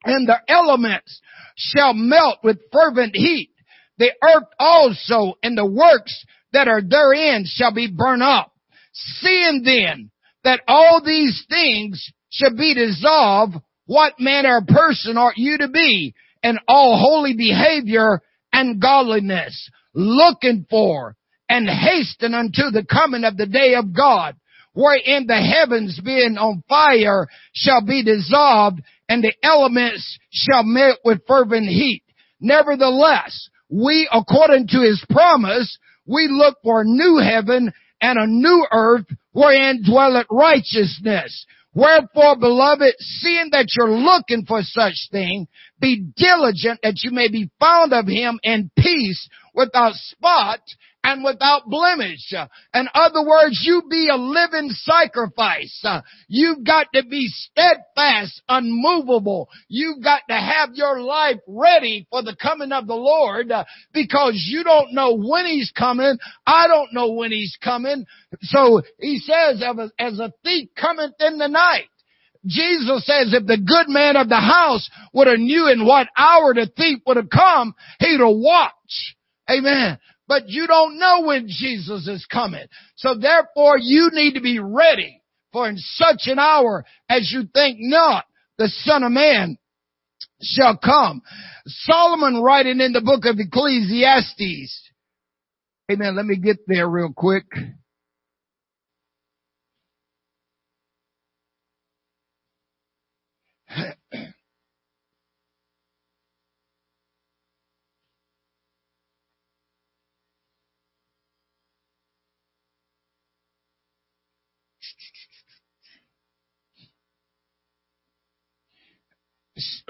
[0.03, 1.19] and the elements
[1.57, 3.49] shall melt with fervent heat.
[3.97, 6.23] The earth also and the works
[6.53, 8.51] that are therein shall be burned up.
[8.93, 10.11] Seeing then
[10.43, 13.55] that all these things should be dissolved,
[13.87, 18.21] what manner of person ought you to be in all holy behavior
[18.53, 21.15] and godliness, looking for
[21.49, 24.35] and hasten unto the coming of the day of God,
[24.73, 31.25] wherein the heavens being on fire shall be dissolved and the elements shall melt with
[31.27, 32.03] fervent heat.
[32.39, 37.71] Nevertheless, we, according to his promise, we look for a new heaven
[38.01, 41.45] and a new earth wherein dwelleth righteousness.
[41.73, 45.47] Wherefore, beloved, seeing that you're looking for such thing,
[45.79, 50.59] be diligent that you may be found of him in peace without spot
[51.05, 52.33] and without blemish.
[52.73, 55.85] In other words, you be a living sacrifice.
[56.27, 59.47] You've got to be steadfast, unmovable.
[59.67, 63.51] You've got to have your life ready for the coming of the Lord
[63.93, 66.17] because you don't know when He's coming.
[66.47, 68.05] I don't know when He's coming.
[68.41, 69.63] So He says,
[69.99, 71.85] as a thief cometh in the night.
[72.47, 76.53] Jesus says if the good man of the house would have knew in what hour
[76.53, 79.15] the thief would have come, he'd have watched.
[79.49, 79.97] Amen.
[80.27, 82.65] But you don't know when Jesus is coming.
[82.95, 85.21] So therefore you need to be ready
[85.51, 88.25] for in such an hour as you think not,
[88.57, 89.57] the son of man
[90.41, 91.21] shall come.
[91.67, 94.91] Solomon writing in the book of Ecclesiastes.
[95.91, 96.15] Amen.
[96.15, 97.45] Let me get there real quick.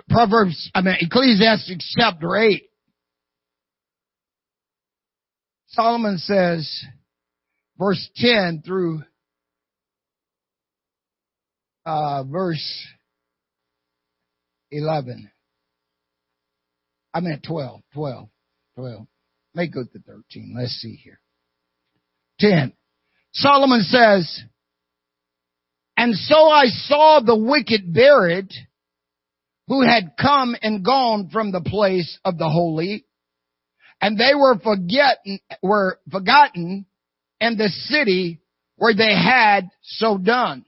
[0.10, 2.64] Proverbs, I mean, Ecclesiastes chapter 8.
[5.68, 6.86] Solomon says,
[7.78, 9.04] verse 10 through
[11.86, 12.86] uh, verse
[14.72, 15.30] 11.
[17.14, 18.30] I meant 12, 12,
[18.78, 19.08] 12.
[19.54, 20.56] May go to 13.
[20.58, 21.20] Let's see here.
[22.40, 22.74] 10.
[23.34, 24.44] Solomon says,
[25.96, 28.52] And so I saw the wicked buried
[29.68, 33.06] who had come and gone from the place of the holy,
[34.00, 36.86] and they were forgotten, were forgotten
[37.40, 38.42] in the city
[38.76, 40.66] where they had so done.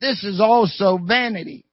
[0.00, 1.64] This is also vanity.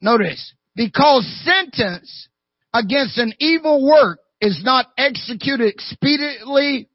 [0.00, 2.28] Notice, because sentence
[2.74, 6.88] against an evil work is not executed expediently,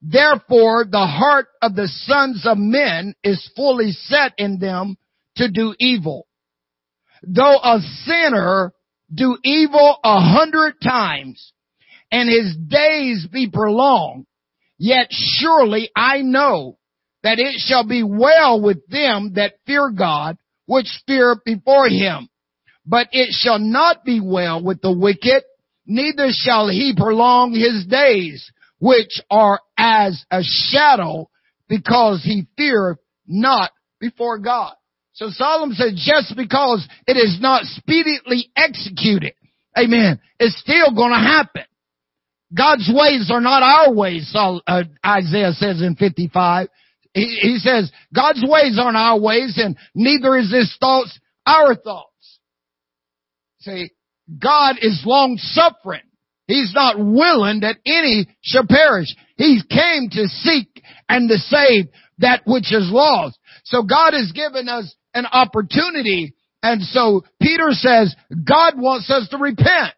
[0.00, 4.96] therefore the heart of the sons of men is fully set in them
[5.36, 6.26] to do evil
[7.26, 8.72] though a sinner
[9.12, 11.52] do evil a hundred times
[12.10, 14.26] and his days be prolonged,
[14.78, 16.78] yet surely I know
[17.22, 22.28] that it shall be well with them that fear God, which fear before him.
[22.86, 25.42] But it shall not be well with the wicked,
[25.86, 28.48] neither shall he prolong his days,
[28.78, 31.28] which are as a shadow,
[31.68, 34.74] because he feareth not before God.
[35.16, 39.32] So Solomon said, just because it is not speedily executed,
[39.76, 41.64] amen, it's still gonna happen.
[42.56, 46.68] God's ways are not our ways, uh, Isaiah says in 55.
[47.14, 52.38] He, says, God's ways aren't our ways and neither is his thoughts our thoughts.
[53.60, 53.90] See,
[54.38, 56.02] God is long suffering.
[56.46, 59.08] He's not willing that any should perish.
[59.36, 61.86] He came to seek and to save
[62.18, 63.38] that which is lost.
[63.64, 66.34] So God has given us an opportunity.
[66.62, 68.14] And so Peter says,
[68.44, 69.94] God wants us to repent.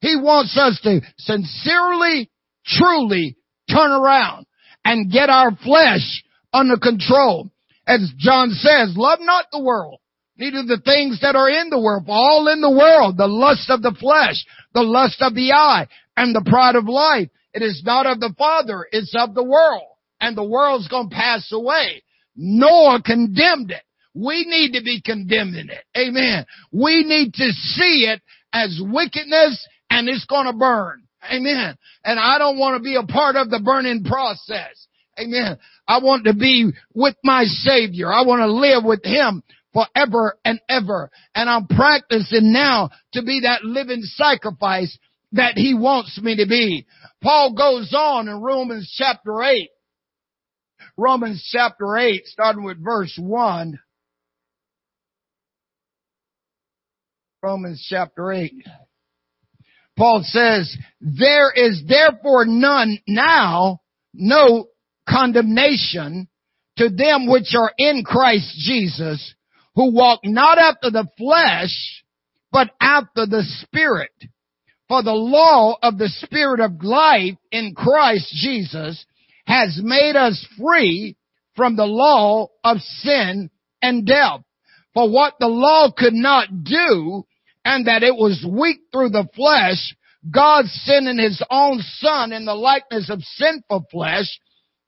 [0.00, 2.30] He wants us to sincerely,
[2.66, 3.36] truly
[3.70, 4.46] turn around
[4.84, 7.50] and get our flesh under control.
[7.86, 10.00] As John says, love not the world,
[10.36, 12.04] neither the things that are in the world.
[12.08, 15.86] All in the world, the lust of the flesh, the lust of the eye,
[16.16, 17.28] and the pride of life.
[17.52, 19.88] It is not of the Father, it's of the world.
[20.20, 22.02] And the world's gonna pass away.
[22.36, 23.82] Noah condemned it.
[24.14, 25.84] We need to be condemning it.
[25.96, 26.46] Amen.
[26.72, 31.02] We need to see it as wickedness and it's gonna burn.
[31.32, 31.76] Amen.
[32.04, 34.86] And I don't want to be a part of the burning process.
[35.18, 35.58] Amen.
[35.86, 38.12] I want to be with my Savior.
[38.12, 39.42] I want to live with Him
[39.72, 41.10] forever and ever.
[41.34, 44.96] And I'm practicing now to be that living sacrifice
[45.32, 46.86] that He wants me to be.
[47.22, 49.68] Paul goes on in Romans chapter 8.
[50.96, 53.80] Romans chapter 8, starting with verse 1.
[57.44, 58.54] Romans chapter 8.
[59.98, 63.82] Paul says, there is therefore none now,
[64.14, 64.68] no
[65.06, 66.28] condemnation
[66.78, 69.34] to them which are in Christ Jesus,
[69.74, 72.02] who walk not after the flesh,
[72.50, 74.14] but after the Spirit.
[74.88, 79.04] For the law of the Spirit of life in Christ Jesus
[79.46, 81.14] has made us free
[81.56, 83.50] from the law of sin
[83.82, 84.40] and death.
[84.94, 87.26] For what the law could not do,
[87.64, 89.94] and that it was weak through the flesh,
[90.30, 94.26] God sending his own son in the likeness of sinful flesh,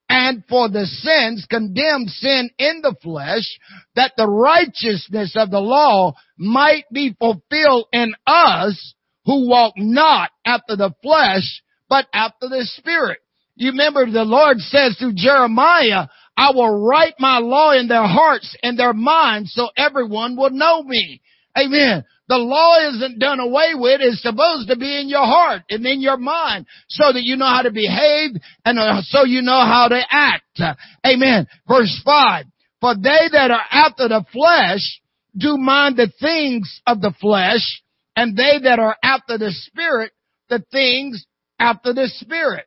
[0.08, 3.58] and for the sins condemned sin in the flesh,
[3.96, 10.76] that the righteousness of the law might be fulfilled in us who walk not after
[10.76, 13.18] the flesh, but after the spirit.
[13.56, 16.06] You remember the Lord says through Jeremiah,
[16.36, 20.82] I will write my law in their hearts and their minds so everyone will know
[20.82, 21.22] me.
[21.58, 22.04] Amen.
[22.28, 24.00] The law isn't done away with.
[24.00, 27.46] It's supposed to be in your heart and in your mind so that you know
[27.46, 28.30] how to behave
[28.64, 30.60] and uh, so you know how to act.
[31.06, 31.46] Amen.
[31.68, 32.46] Verse 5.
[32.80, 35.00] For they that are after the flesh
[35.36, 37.82] do mind the things of the flesh
[38.16, 40.12] and they that are after the spirit,
[40.48, 41.24] the things
[41.58, 42.66] after the spirit.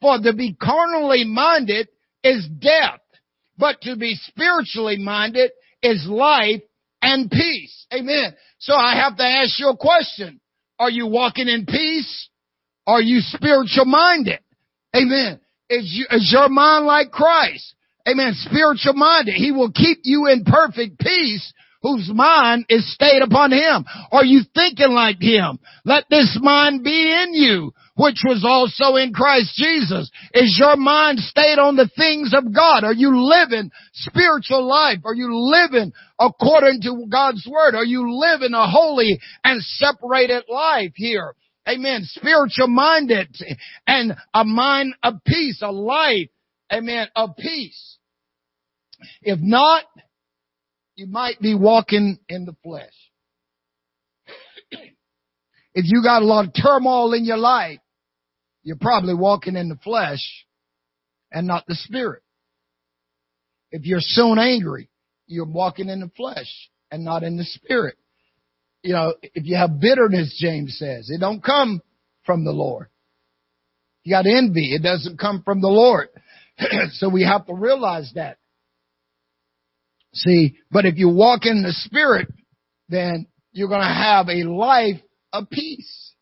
[0.00, 1.88] For to be carnally minded
[2.22, 3.00] is death,
[3.58, 5.50] but to be spiritually minded
[5.82, 6.62] is life
[7.02, 7.86] and peace.
[7.92, 8.34] Amen.
[8.58, 10.40] So I have to ask you a question.
[10.78, 12.28] Are you walking in peace?
[12.86, 14.40] Are you spiritual minded?
[14.96, 15.40] Amen.
[15.68, 17.74] Is, you, is your mind like Christ?
[18.08, 18.32] Amen.
[18.34, 19.34] Spiritual minded.
[19.34, 23.84] He will keep you in perfect peace whose mind is stayed upon him.
[24.10, 25.58] Are you thinking like him?
[25.84, 30.10] Let this mind be in you, which was also in Christ Jesus.
[30.32, 32.84] Is your mind stayed on the things of God?
[32.84, 34.98] Are you living spiritual life?
[35.04, 37.74] Are you living according to God's word?
[37.74, 41.34] Are you living a holy and separated life here?
[41.68, 42.02] Amen.
[42.04, 43.36] Spiritual minded
[43.86, 46.28] and a mind of peace, a life,
[46.72, 47.98] amen, of peace.
[49.20, 49.84] If not,
[50.96, 53.01] you might be walking in the flesh.
[55.74, 57.80] If you got a lot of turmoil in your life,
[58.62, 60.46] you're probably walking in the flesh
[61.30, 62.22] and not the spirit.
[63.70, 64.90] If you're soon angry,
[65.26, 67.96] you're walking in the flesh and not in the spirit.
[68.82, 71.80] You know, if you have bitterness, James says, it don't come
[72.24, 72.88] from the Lord.
[74.04, 76.08] You got envy, it doesn't come from the Lord.
[76.92, 78.38] so we have to realize that.
[80.14, 82.28] See, but if you walk in the Spirit,
[82.88, 85.00] then you're going to have a life
[85.32, 86.12] of peace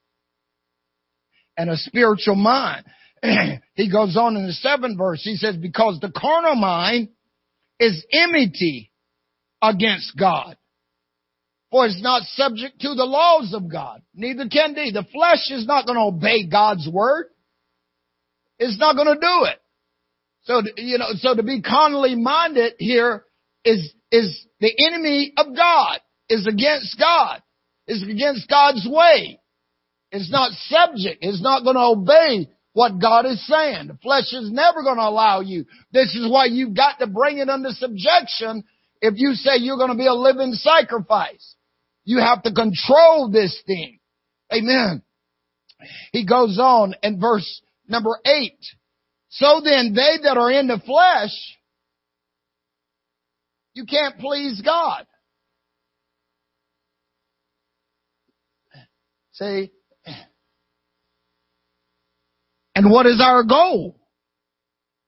[1.57, 2.85] and a spiritual mind.
[3.75, 5.23] he goes on in the seventh verse.
[5.23, 7.09] He says, because the carnal mind
[7.79, 8.93] is enmity
[9.63, 10.57] against God.
[11.71, 14.03] For it's not subject to the laws of God.
[14.15, 14.91] Neither can they.
[14.91, 17.27] The flesh is not going to obey God's word.
[18.59, 19.59] It's not going to do it.
[20.45, 23.25] So, you know, so to be carnally minded here
[23.65, 27.43] is, is the enemy of God, is against God,
[27.91, 29.41] is against God's way.
[30.13, 31.19] It's not subject.
[31.23, 33.89] It's not going to obey what God is saying.
[33.89, 35.67] The flesh is never going to allow you.
[35.93, 38.65] This is why you've got to bring it under subjection
[39.01, 41.57] if you say you're going to be a living sacrifice.
[42.05, 43.99] You have to control this thing.
[44.53, 45.03] Amen.
[46.13, 48.59] He goes on in verse number eight.
[49.31, 51.31] So then they that are in the flesh,
[53.75, 55.07] you can't please God.
[62.75, 63.99] And what is our goal?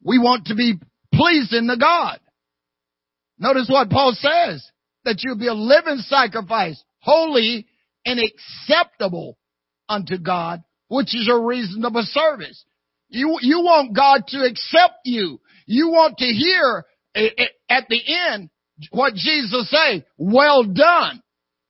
[0.03, 0.75] We want to be
[1.15, 2.19] pleasing to God.
[3.39, 4.69] Notice what Paul says,
[5.05, 7.67] that you be a living sacrifice, holy
[8.05, 9.37] and acceptable
[9.89, 12.65] unto God, which is a reasonable service.
[13.09, 15.41] You, you want God to accept you.
[15.67, 18.51] You want to hear eh, eh, at the end
[18.91, 21.23] what Jesus say, well done,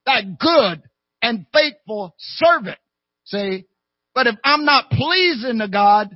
[0.05, 0.83] that good
[1.23, 2.77] and faithful servant.
[3.23, 3.65] See,
[4.13, 6.15] but if I'm not pleasing to God,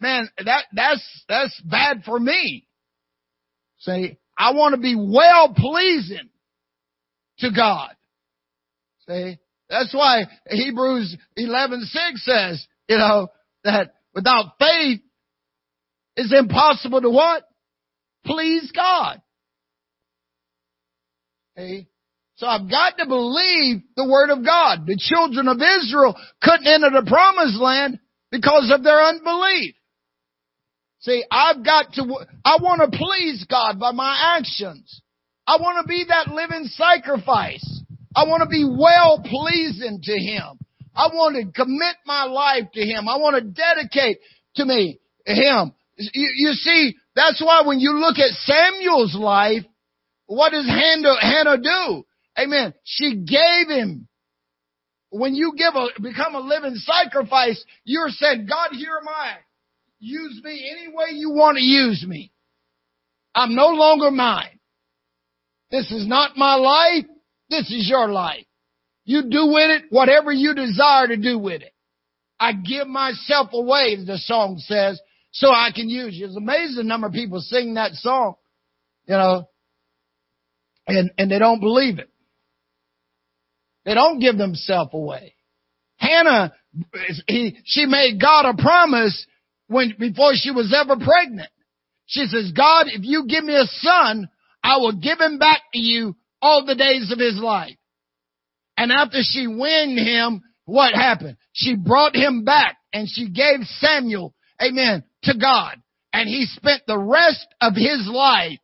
[0.00, 2.66] man, that, that's, that's bad for me.
[3.78, 6.28] See, I want to be well pleasing
[7.38, 7.90] to God.
[9.08, 9.38] See,
[9.70, 11.84] that's why Hebrews 11:6
[12.16, 13.28] says, you know,
[13.64, 15.00] that without faith
[16.16, 17.44] it's impossible to what?
[18.24, 19.22] Please God.
[21.56, 21.88] See?
[22.42, 24.84] So I've got to believe the word of God.
[24.84, 28.00] The children of Israel couldn't enter the promised land
[28.32, 29.76] because of their unbelief.
[31.02, 32.02] See, I've got to,
[32.44, 35.02] I want to please God by my actions.
[35.46, 37.82] I want to be that living sacrifice.
[38.16, 40.58] I want to be well pleasing to Him.
[40.96, 43.08] I want to commit my life to Him.
[43.08, 44.18] I want to dedicate
[44.56, 45.74] to me, Him.
[45.96, 49.62] You, you see, that's why when you look at Samuel's life,
[50.26, 52.04] what does Hannah, Hannah do?
[52.38, 52.74] Amen.
[52.84, 54.08] She gave him.
[55.10, 59.34] When you give a, become a living sacrifice, you're saying, God, here am I.
[60.00, 62.32] Use me any way you want to use me.
[63.34, 64.58] I'm no longer mine.
[65.70, 67.04] This is not my life.
[67.50, 68.46] This is your life.
[69.04, 71.72] You do with it whatever you desire to do with it.
[72.38, 75.00] I give myself away, the song says,
[75.32, 76.26] so I can use you.
[76.26, 78.34] It's amazing the number of people sing that song,
[79.06, 79.48] you know,
[80.86, 82.10] and, and they don't believe it.
[83.84, 85.34] They don't give themselves away.
[85.96, 86.52] Hannah,
[87.26, 89.26] he, she made God a promise
[89.68, 91.50] when, before she was ever pregnant.
[92.06, 94.28] She says, God, if you give me a son,
[94.62, 97.76] I will give him back to you all the days of his life.
[98.76, 101.36] And after she weaned him, what happened?
[101.52, 105.76] She brought him back and she gave Samuel, amen, to God.
[106.12, 108.58] And he spent the rest of his life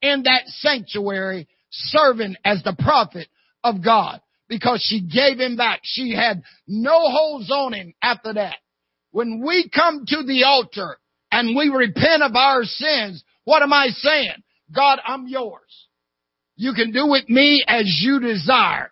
[0.00, 3.28] in that sanctuary serving as the prophet
[3.62, 5.80] of God because she gave him back.
[5.82, 8.56] She had no holds on him after that.
[9.10, 10.98] When we come to the altar
[11.30, 14.42] and we repent of our sins, what am I saying?
[14.74, 15.88] God, I'm yours.
[16.56, 18.90] You can do with me as you desire.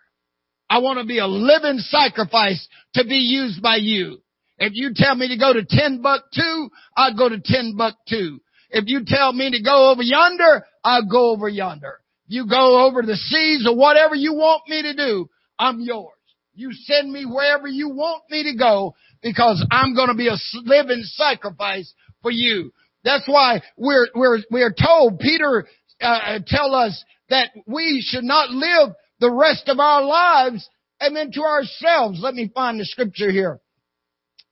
[0.69, 4.19] I want to be a living sacrifice to be used by you.
[4.57, 8.39] If you tell me to go to Timbuktu, I'll go to 10 buck 2.
[8.69, 11.99] If you tell me to go over yonder, I'll go over yonder.
[12.27, 15.29] You go over the seas or whatever you want me to do,
[15.63, 16.11] I'm yours.
[16.53, 20.35] You send me wherever you want me to go because I'm going to be a
[20.53, 21.91] living sacrifice
[22.21, 22.71] for you.
[23.05, 25.65] That's why we're, we're, we're told, Peter,
[26.01, 28.89] uh, tell us that we should not live
[29.21, 30.67] the rest of our lives
[30.99, 32.19] and then to ourselves.
[32.21, 33.61] Let me find the scripture here.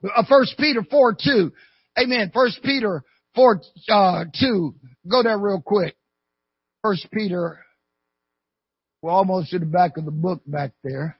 [0.04, 1.52] Uh, First Peter 4, 2.
[2.00, 2.32] Amen.
[2.34, 3.04] First Peter
[3.36, 4.76] 4, uh, 2.
[5.10, 5.98] Go there real quick.
[6.82, 7.60] First Peter
[9.02, 11.18] we're almost to the back of the book back there.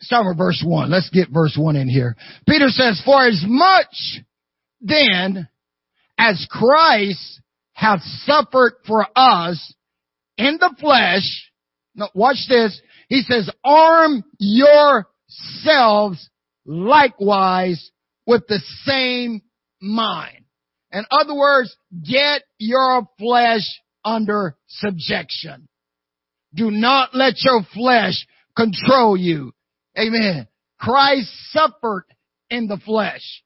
[0.00, 0.90] Start with verse 1.
[0.90, 2.16] Let's get verse 1 in here.
[2.48, 4.22] Peter says, For as much
[4.80, 5.46] then
[6.16, 7.42] as Christ
[7.74, 9.74] hath suffered for us
[10.38, 11.52] in the flesh,
[11.94, 16.30] now watch this, he says, arm yourselves
[16.64, 17.90] likewise
[18.26, 19.42] with the same
[19.80, 20.44] mind.
[20.92, 25.68] In other words, get your flesh under subjection.
[26.54, 29.52] Do not let your flesh control you.
[29.98, 30.48] Amen.
[30.78, 32.04] Christ suffered
[32.48, 33.42] in the flesh.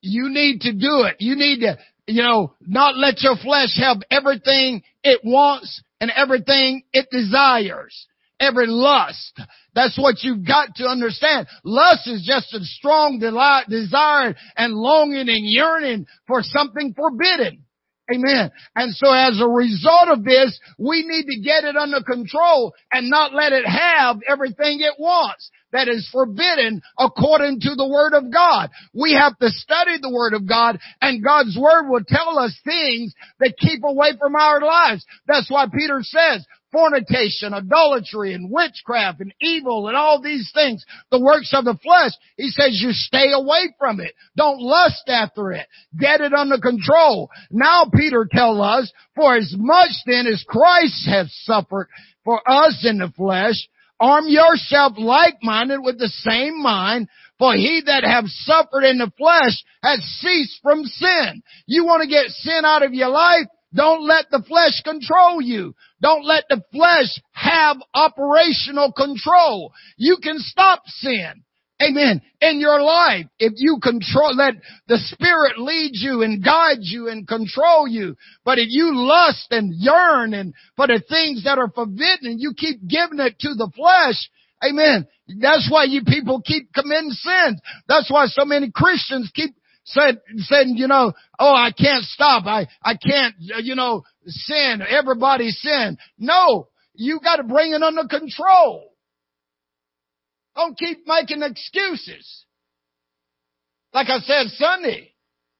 [0.00, 1.16] You need to do it.
[1.18, 6.82] You need to, you know, not let your flesh have everything it wants and everything
[6.92, 8.06] it desires.
[8.40, 9.40] Every lust.
[9.74, 11.46] That's what you've got to understand.
[11.64, 17.64] Lust is just a strong delight, desire and longing and yearning for something forbidden.
[18.12, 18.52] Amen.
[18.76, 23.10] And so as a result of this, we need to get it under control and
[23.10, 28.32] not let it have everything it wants that is forbidden according to the Word of
[28.32, 28.70] God.
[28.94, 33.12] We have to study the Word of God and God's Word will tell us things
[33.40, 35.04] that keep away from our lives.
[35.26, 41.18] That's why Peter says, fornication, adultery, and witchcraft, and evil, and all these things, the
[41.18, 42.12] works of the flesh.
[42.36, 44.12] He says you stay away from it.
[44.36, 45.66] Don't lust after it.
[45.98, 47.30] Get it under control.
[47.50, 51.88] Now Peter tells us, for as much then as Christ has suffered
[52.24, 53.56] for us in the flesh,
[53.98, 57.08] arm yourself like-minded with the same mind,
[57.38, 61.42] for he that have suffered in the flesh has ceased from sin.
[61.66, 63.46] You want to get sin out of your life?
[63.74, 65.74] Don't let the flesh control you.
[66.00, 69.72] Don't let the flesh have operational control.
[69.96, 71.42] You can stop sin.
[71.82, 72.22] Amen.
[72.40, 74.54] In your life, if you control, let
[74.88, 78.16] the Spirit lead you and guide you and control you.
[78.46, 82.54] But if you lust and yearn and for the things that are forbidden and you
[82.56, 84.16] keep giving it to the flesh,
[84.64, 85.06] amen.
[85.40, 87.60] That's why you people keep committing sins.
[87.88, 89.54] That's why so many Christians keep
[89.86, 92.44] said, said, you know, oh, I can't stop.
[92.46, 94.82] I, I can't, uh, you know, sin.
[94.86, 95.96] Everybody sin.
[96.18, 98.92] No, you got to bring it under control.
[100.56, 102.44] Don't keep making excuses.
[103.92, 105.12] Like I said Sunday,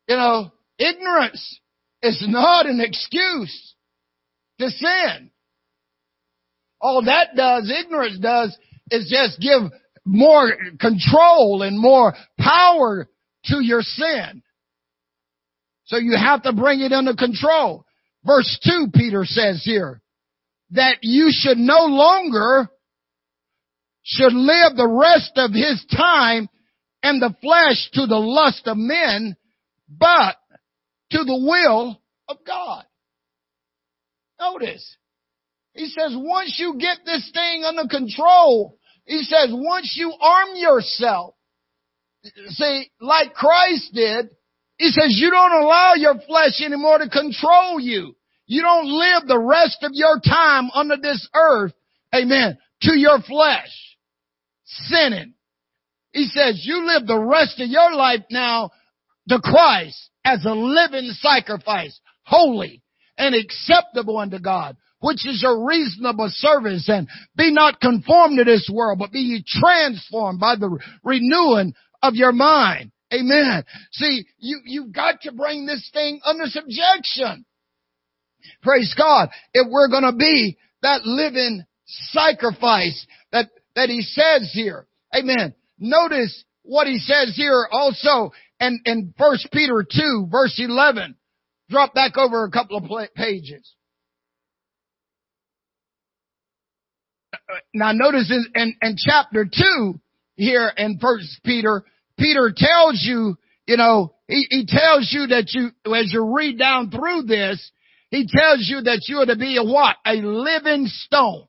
[0.08, 1.60] you know, ignorance
[2.02, 3.74] is not an excuse
[4.58, 5.30] to sin.
[6.80, 8.56] All that does, ignorance does,
[8.90, 9.70] is just give
[10.04, 13.08] more control and more power
[13.46, 14.42] to your sin.
[15.84, 17.84] So you have to bring it under control.
[18.24, 20.02] Verse 2, Peter says here,
[20.70, 22.68] that you should no longer
[24.02, 26.48] should live the rest of his time
[27.02, 29.36] in the flesh to the lust of men,
[29.88, 30.36] but
[31.10, 32.84] to the will of God.
[34.40, 34.96] Notice,
[35.72, 41.35] he says once you get this thing under control, he says once you arm yourself,
[42.48, 44.30] see, like Christ did,
[44.78, 48.14] he says you don't allow your flesh anymore to control you.
[48.46, 51.72] You don't live the rest of your time under this earth,
[52.14, 53.96] amen, to your flesh,
[54.64, 55.34] sinning.
[56.12, 58.70] He says you live the rest of your life now
[59.28, 62.82] to Christ as a living sacrifice, holy
[63.18, 68.70] and acceptable unto God, which is your reasonable service and be not conformed to this
[68.72, 71.74] world, but be ye transformed by the renewing
[72.06, 72.92] of your mind.
[73.12, 73.64] Amen.
[73.92, 77.44] See, you, you've got to bring this thing under subjection.
[78.62, 79.28] Praise God.
[79.52, 84.86] If we're going to be that living sacrifice that, that he says here.
[85.14, 85.54] Amen.
[85.78, 91.16] Notice what he says here also in, in 1 Peter 2 verse 11.
[91.70, 93.74] Drop back over a couple of pages.
[97.74, 100.00] Now notice in, in, in chapter 2
[100.36, 101.84] here in 1 Peter,
[102.18, 103.36] Peter tells you,
[103.66, 107.70] you know, he, he tells you that you, as you read down through this,
[108.10, 109.96] he tells you that you are to be a what?
[110.06, 111.46] A living stone.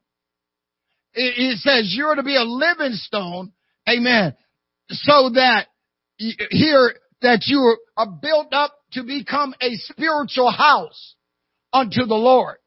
[1.13, 3.51] He says you're to be a living stone.
[3.89, 4.36] Amen.
[4.89, 5.68] So that
[6.18, 11.15] here that you are built up to become a spiritual house
[11.74, 12.57] unto the Lord.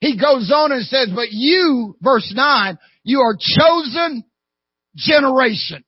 [0.00, 4.24] He goes on and says, but you, verse nine, you are chosen
[4.96, 5.84] generation.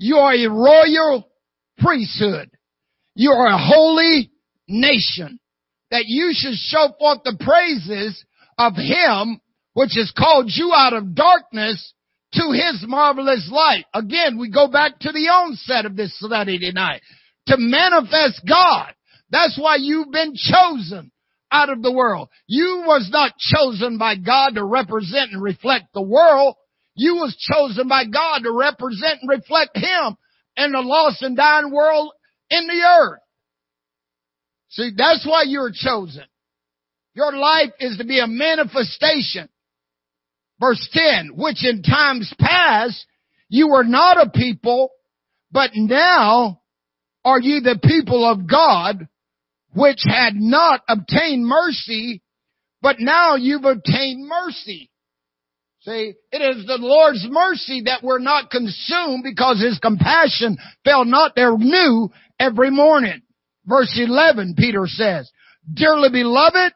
[0.00, 1.28] You are a royal
[1.76, 2.50] priesthood.
[3.14, 4.30] You are a holy
[4.66, 5.38] nation
[5.90, 8.24] that you should show forth the praises
[8.56, 9.40] of him
[9.74, 11.92] which has called you out of darkness
[12.32, 13.84] to his marvelous light.
[13.92, 17.02] Again, we go back to the onset of this study tonight.
[17.48, 18.94] To manifest God.
[19.28, 21.12] That's why you've been chosen
[21.52, 22.28] out of the world.
[22.46, 26.54] You was not chosen by God to represent and reflect the world.
[27.00, 30.18] You was chosen by God to represent and reflect Him
[30.58, 32.12] in the lost and dying world
[32.50, 33.20] in the earth.
[34.68, 36.24] See, that's why you're chosen.
[37.14, 39.48] Your life is to be a manifestation.
[40.60, 43.06] Verse 10, which in times past
[43.48, 44.90] you were not a people,
[45.50, 46.60] but now
[47.24, 49.08] are ye the people of God,
[49.74, 52.20] which had not obtained mercy,
[52.82, 54.90] but now you've obtained mercy.
[55.90, 61.32] See, it is the Lord's mercy that we're not consumed because His compassion fell not
[61.34, 63.22] there new every morning.
[63.66, 65.28] Verse 11, Peter says,
[65.72, 66.72] Dearly beloved,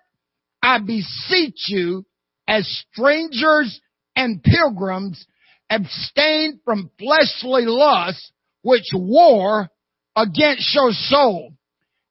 [0.60, 2.04] I beseech you
[2.48, 3.80] as strangers
[4.16, 5.24] and pilgrims
[5.70, 9.68] abstain from fleshly lusts which war
[10.16, 11.52] against your soul.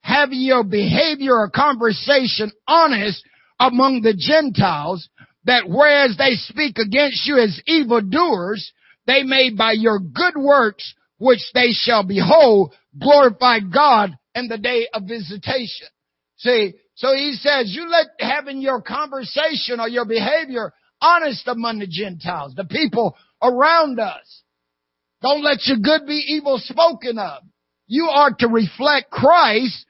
[0.01, 3.22] Have your behavior or conversation honest
[3.60, 5.10] among the Gentiles
[5.46, 8.72] that whereas they speak against you as evildoers,
[9.06, 14.88] they may by your good works which they shall behold glorify God in the day
[14.94, 15.88] of visitation.
[16.38, 21.88] See, so he says, you let having your conversation or your behavior honest among the
[21.88, 24.41] Gentiles, the people around us.
[25.22, 27.44] Don't let your good be evil spoken of.
[27.88, 29.86] You are to reflect Christ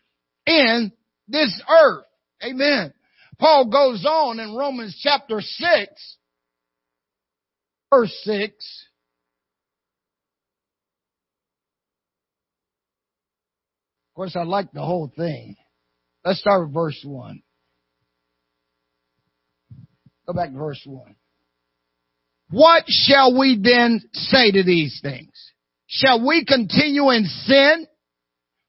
[0.45, 0.91] in
[1.27, 2.05] this earth.
[2.43, 2.93] Amen.
[3.39, 6.17] Paul goes on in Romans chapter 6,
[7.91, 8.85] verse 6.
[14.09, 15.55] Of course, I like the whole thing.
[16.23, 17.41] Let's start with verse 1.
[20.27, 21.15] Go back to verse 1.
[22.51, 25.31] What shall we then say to these things?
[25.87, 27.87] Shall we continue in sin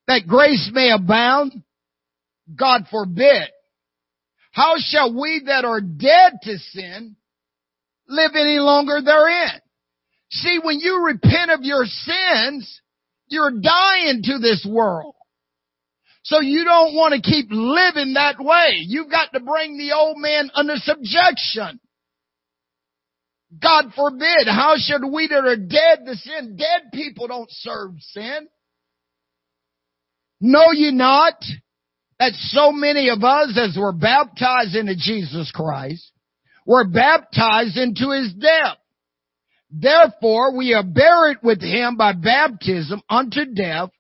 [0.07, 1.53] that grace may abound?
[2.57, 3.49] God forbid.
[4.55, 7.17] How shall we that are dead to sin
[8.09, 9.61] live any longer therein?
[10.31, 12.81] See, when you repent of your sins,
[13.27, 15.17] you're dying to this world.
[16.23, 18.77] So you don't want to keep living that way.
[18.79, 21.81] You've got to bring the old man under subjection.
[23.61, 26.57] God forbid, how should we that are dead to sin?
[26.57, 28.47] Dead people don't serve sin.
[30.41, 31.35] Know ye not
[32.19, 36.13] that so many of us as were baptized into Jesus Christ
[36.67, 38.79] were baptized into his death.
[39.71, 43.91] Therefore we are buried with him by baptism unto death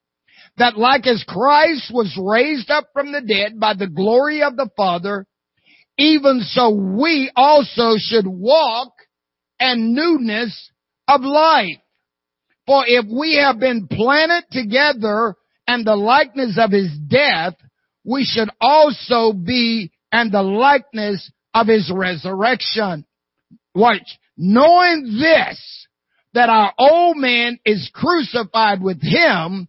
[0.56, 4.70] that like as Christ was raised up from the dead by the glory of the
[4.76, 5.26] Father,
[5.98, 8.92] even so we also should walk
[9.58, 10.70] and newness
[11.08, 11.78] of life.
[12.66, 15.34] For if we have been planted together
[15.66, 17.54] and the likeness of his death,
[18.04, 23.04] we should also be and the likeness of his resurrection.
[23.74, 24.18] Watch.
[24.36, 25.86] Knowing this,
[26.34, 29.68] that our old man is crucified with him,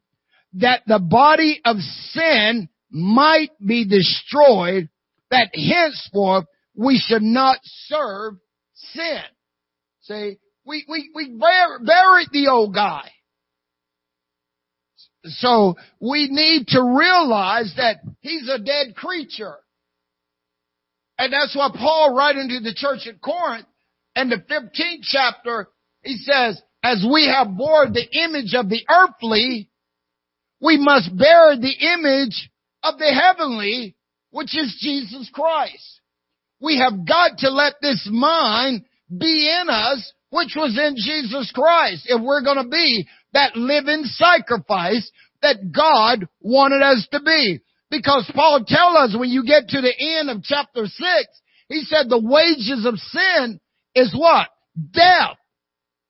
[0.53, 4.89] that the body of sin might be destroyed,
[5.31, 8.35] that henceforth we should not serve
[8.93, 9.21] sin.
[10.01, 13.11] See, we, we, we buried the old guy.
[15.25, 19.55] So we need to realize that he's a dead creature.
[21.17, 23.65] And that's why Paul writing to the church at Corinth
[24.15, 25.69] in the 15th chapter,
[26.03, 29.69] he says, as we have bore the image of the earthly,
[30.61, 32.49] we must bear the image
[32.83, 33.95] of the heavenly,
[34.29, 36.01] which is Jesus Christ.
[36.59, 42.05] We have got to let this mind be in us, which was in Jesus Christ,
[42.07, 45.11] if we're going to be that living sacrifice
[45.41, 47.59] that God wanted us to be.
[47.91, 50.97] Because Paul tells us when you get to the end of chapter 6,
[51.67, 53.59] he said the wages of sin
[53.93, 54.47] is what?
[54.91, 55.37] Death.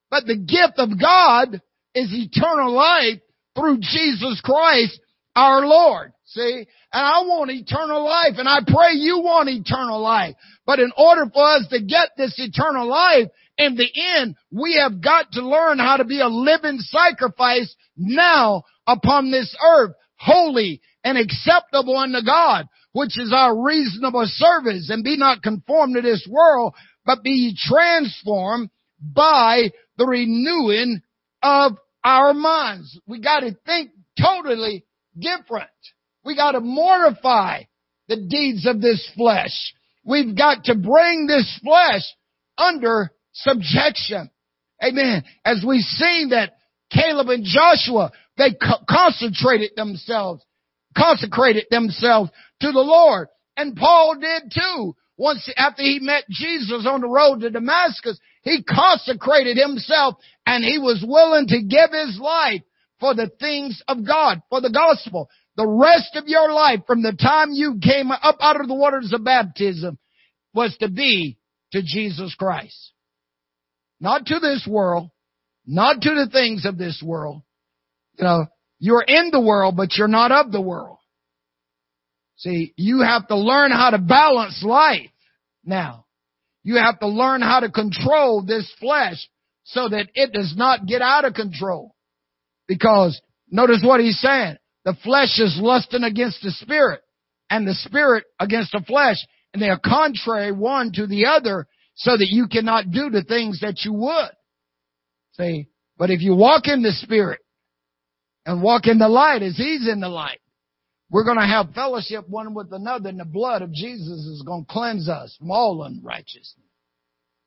[0.10, 1.62] But the gift of God
[1.96, 3.20] is eternal life
[3.56, 5.00] through Jesus Christ
[5.36, 6.14] our Lord.
[6.26, 6.68] See?
[6.94, 10.36] And I want eternal life and I pray you want eternal life.
[10.66, 13.28] But in order for us to get this eternal life,
[13.58, 18.64] in the end, we have got to learn how to be a living sacrifice now
[18.88, 25.18] upon this earth, holy and acceptable unto God, which is our reasonable service, and be
[25.18, 26.74] not conformed to this world,
[27.06, 31.02] but be transformed by the renewing
[31.42, 33.00] of our minds.
[33.08, 34.86] We gotta think totally
[35.18, 35.70] different.
[36.24, 37.64] We gotta mortify
[38.08, 39.74] the deeds of this flesh.
[40.04, 42.04] We've got to bring this flesh
[42.58, 44.30] under subjection.
[44.84, 45.24] Amen.
[45.44, 46.54] As we've seen that
[46.92, 50.44] Caleb and Joshua, they co- concentrated themselves,
[50.98, 52.32] consecrated themselves
[52.62, 53.28] to the Lord.
[53.58, 54.96] And Paul did too.
[55.18, 60.16] Once after he met Jesus on the road to Damascus, he consecrated himself
[60.46, 62.62] and he was willing to give his life
[63.00, 65.30] for the things of God, for the gospel.
[65.56, 69.14] The rest of your life from the time you came up out of the waters
[69.14, 69.98] of baptism
[70.54, 71.38] was to be
[71.72, 72.92] to Jesus Christ.
[74.06, 75.10] Not to this world,
[75.66, 77.42] not to the things of this world.
[78.20, 78.46] You know,
[78.78, 81.00] you're in the world, but you're not of the world.
[82.36, 85.10] See, you have to learn how to balance life
[85.64, 86.06] now.
[86.62, 89.28] You have to learn how to control this flesh
[89.64, 91.96] so that it does not get out of control.
[92.68, 94.58] Because notice what he's saying.
[94.84, 97.02] The flesh is lusting against the spirit
[97.50, 99.18] and the spirit against the flesh
[99.52, 101.66] and they are contrary one to the other
[101.96, 104.32] so that you cannot do the things that you would.
[105.34, 105.68] See,
[105.98, 107.40] but if you walk in the Spirit
[108.46, 110.40] and walk in the light as He's in the light,
[111.10, 114.66] we're going to have fellowship one with another and the blood of Jesus is going
[114.66, 116.58] to cleanse us from all unrighteousness.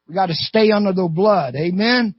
[0.07, 1.55] We got to stay under the blood.
[1.55, 2.15] Amen.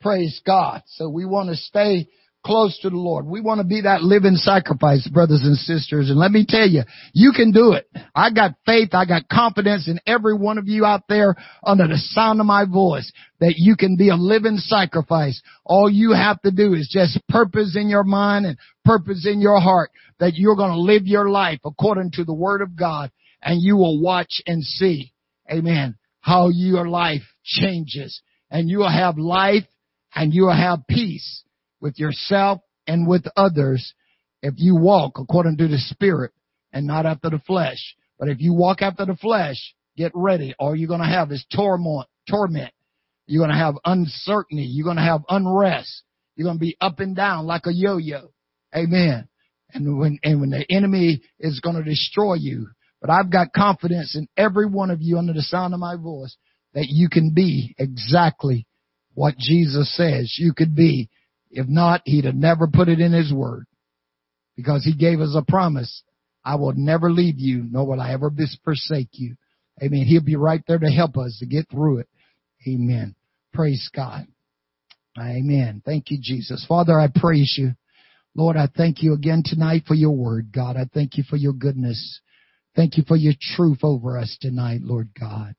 [0.00, 0.82] Praise God.
[0.86, 2.08] So we want to stay
[2.44, 3.26] close to the Lord.
[3.26, 6.10] We want to be that living sacrifice, brothers and sisters.
[6.10, 6.82] And let me tell you,
[7.12, 7.88] you can do it.
[8.14, 8.90] I got faith.
[8.92, 11.34] I got confidence in every one of you out there
[11.64, 15.40] under the sound of my voice that you can be a living sacrifice.
[15.64, 19.60] All you have to do is just purpose in your mind and purpose in your
[19.60, 19.90] heart
[20.20, 23.10] that you're going to live your life according to the word of God
[23.42, 25.12] and you will watch and see.
[25.50, 25.96] Amen.
[26.20, 29.64] How your life changes and you will have life
[30.14, 31.42] and you will have peace
[31.84, 33.92] with yourself and with others
[34.42, 36.32] if you walk according to the Spirit
[36.72, 37.94] and not after the flesh.
[38.18, 40.54] But if you walk after the flesh, get ready.
[40.58, 42.72] All you're going to have is torment, torment.
[43.26, 44.64] You're going to have uncertainty.
[44.64, 46.02] You're going to have unrest.
[46.36, 48.32] You're going to be up and down like a yo-yo.
[48.74, 49.28] Amen.
[49.74, 52.68] And when, and when the enemy is going to destroy you,
[53.00, 56.34] but I've got confidence in every one of you under the sound of my voice
[56.72, 58.66] that you can be exactly
[59.12, 61.08] what Jesus says you could be
[61.54, 63.66] if not, he'd have never put it in his word
[64.56, 66.02] because he gave us a promise.
[66.44, 68.30] I will never leave you, nor will I ever
[68.64, 69.36] forsake you.
[69.82, 70.04] Amen.
[70.04, 72.08] He'll be right there to help us to get through it.
[72.68, 73.14] Amen.
[73.52, 74.26] Praise God.
[75.18, 75.80] Amen.
[75.84, 76.64] Thank you, Jesus.
[76.68, 77.72] Father, I praise you.
[78.36, 80.76] Lord, I thank you again tonight for your word, God.
[80.76, 82.20] I thank you for your goodness.
[82.74, 85.54] Thank you for your truth over us tonight, Lord God.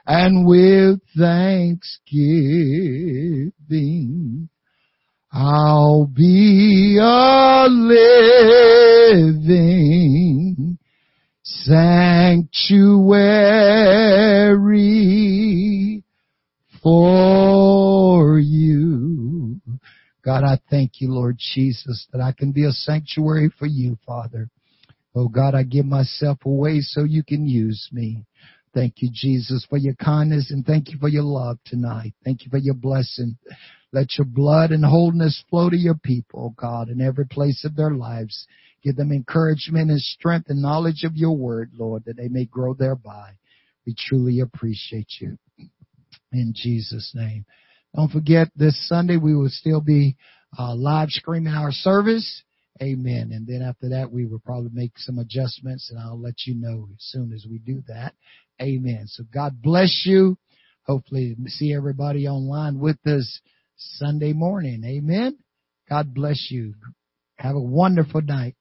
[0.07, 3.26] and with thanksgiving
[5.39, 9.19] I'll be a living
[11.43, 12.73] sanctuary
[16.81, 19.61] for you.
[20.25, 24.49] God, I thank you, Lord Jesus, that I can be a sanctuary for you, Father.
[25.13, 28.25] Oh God, I give myself away so you can use me.
[28.77, 32.13] Thank you, Jesus, for your kindness and thank you for your love tonight.
[32.23, 33.35] Thank you for your blessing.
[33.91, 37.89] Let your blood and wholeness flow to your people, God, in every place of their
[37.89, 38.45] lives.
[38.83, 42.75] Give them encouragement and strength and knowledge of your word, Lord, that they may grow
[42.75, 43.39] thereby.
[43.87, 45.39] We truly appreciate you.
[46.31, 47.45] In Jesus' name.
[47.95, 50.17] Don't forget this Sunday we will still be
[50.59, 52.43] uh, live streaming our service.
[52.79, 53.31] Amen.
[53.33, 56.89] And then after that we will probably make some adjustments and I'll let you know
[56.93, 58.13] as soon as we do that.
[58.61, 59.05] Amen.
[59.07, 60.37] So God bless you.
[60.85, 63.41] Hopefully see everybody online with us
[63.77, 64.83] Sunday morning.
[64.85, 65.37] Amen.
[65.89, 66.73] God bless you.
[67.37, 68.55] Have a wonderful night.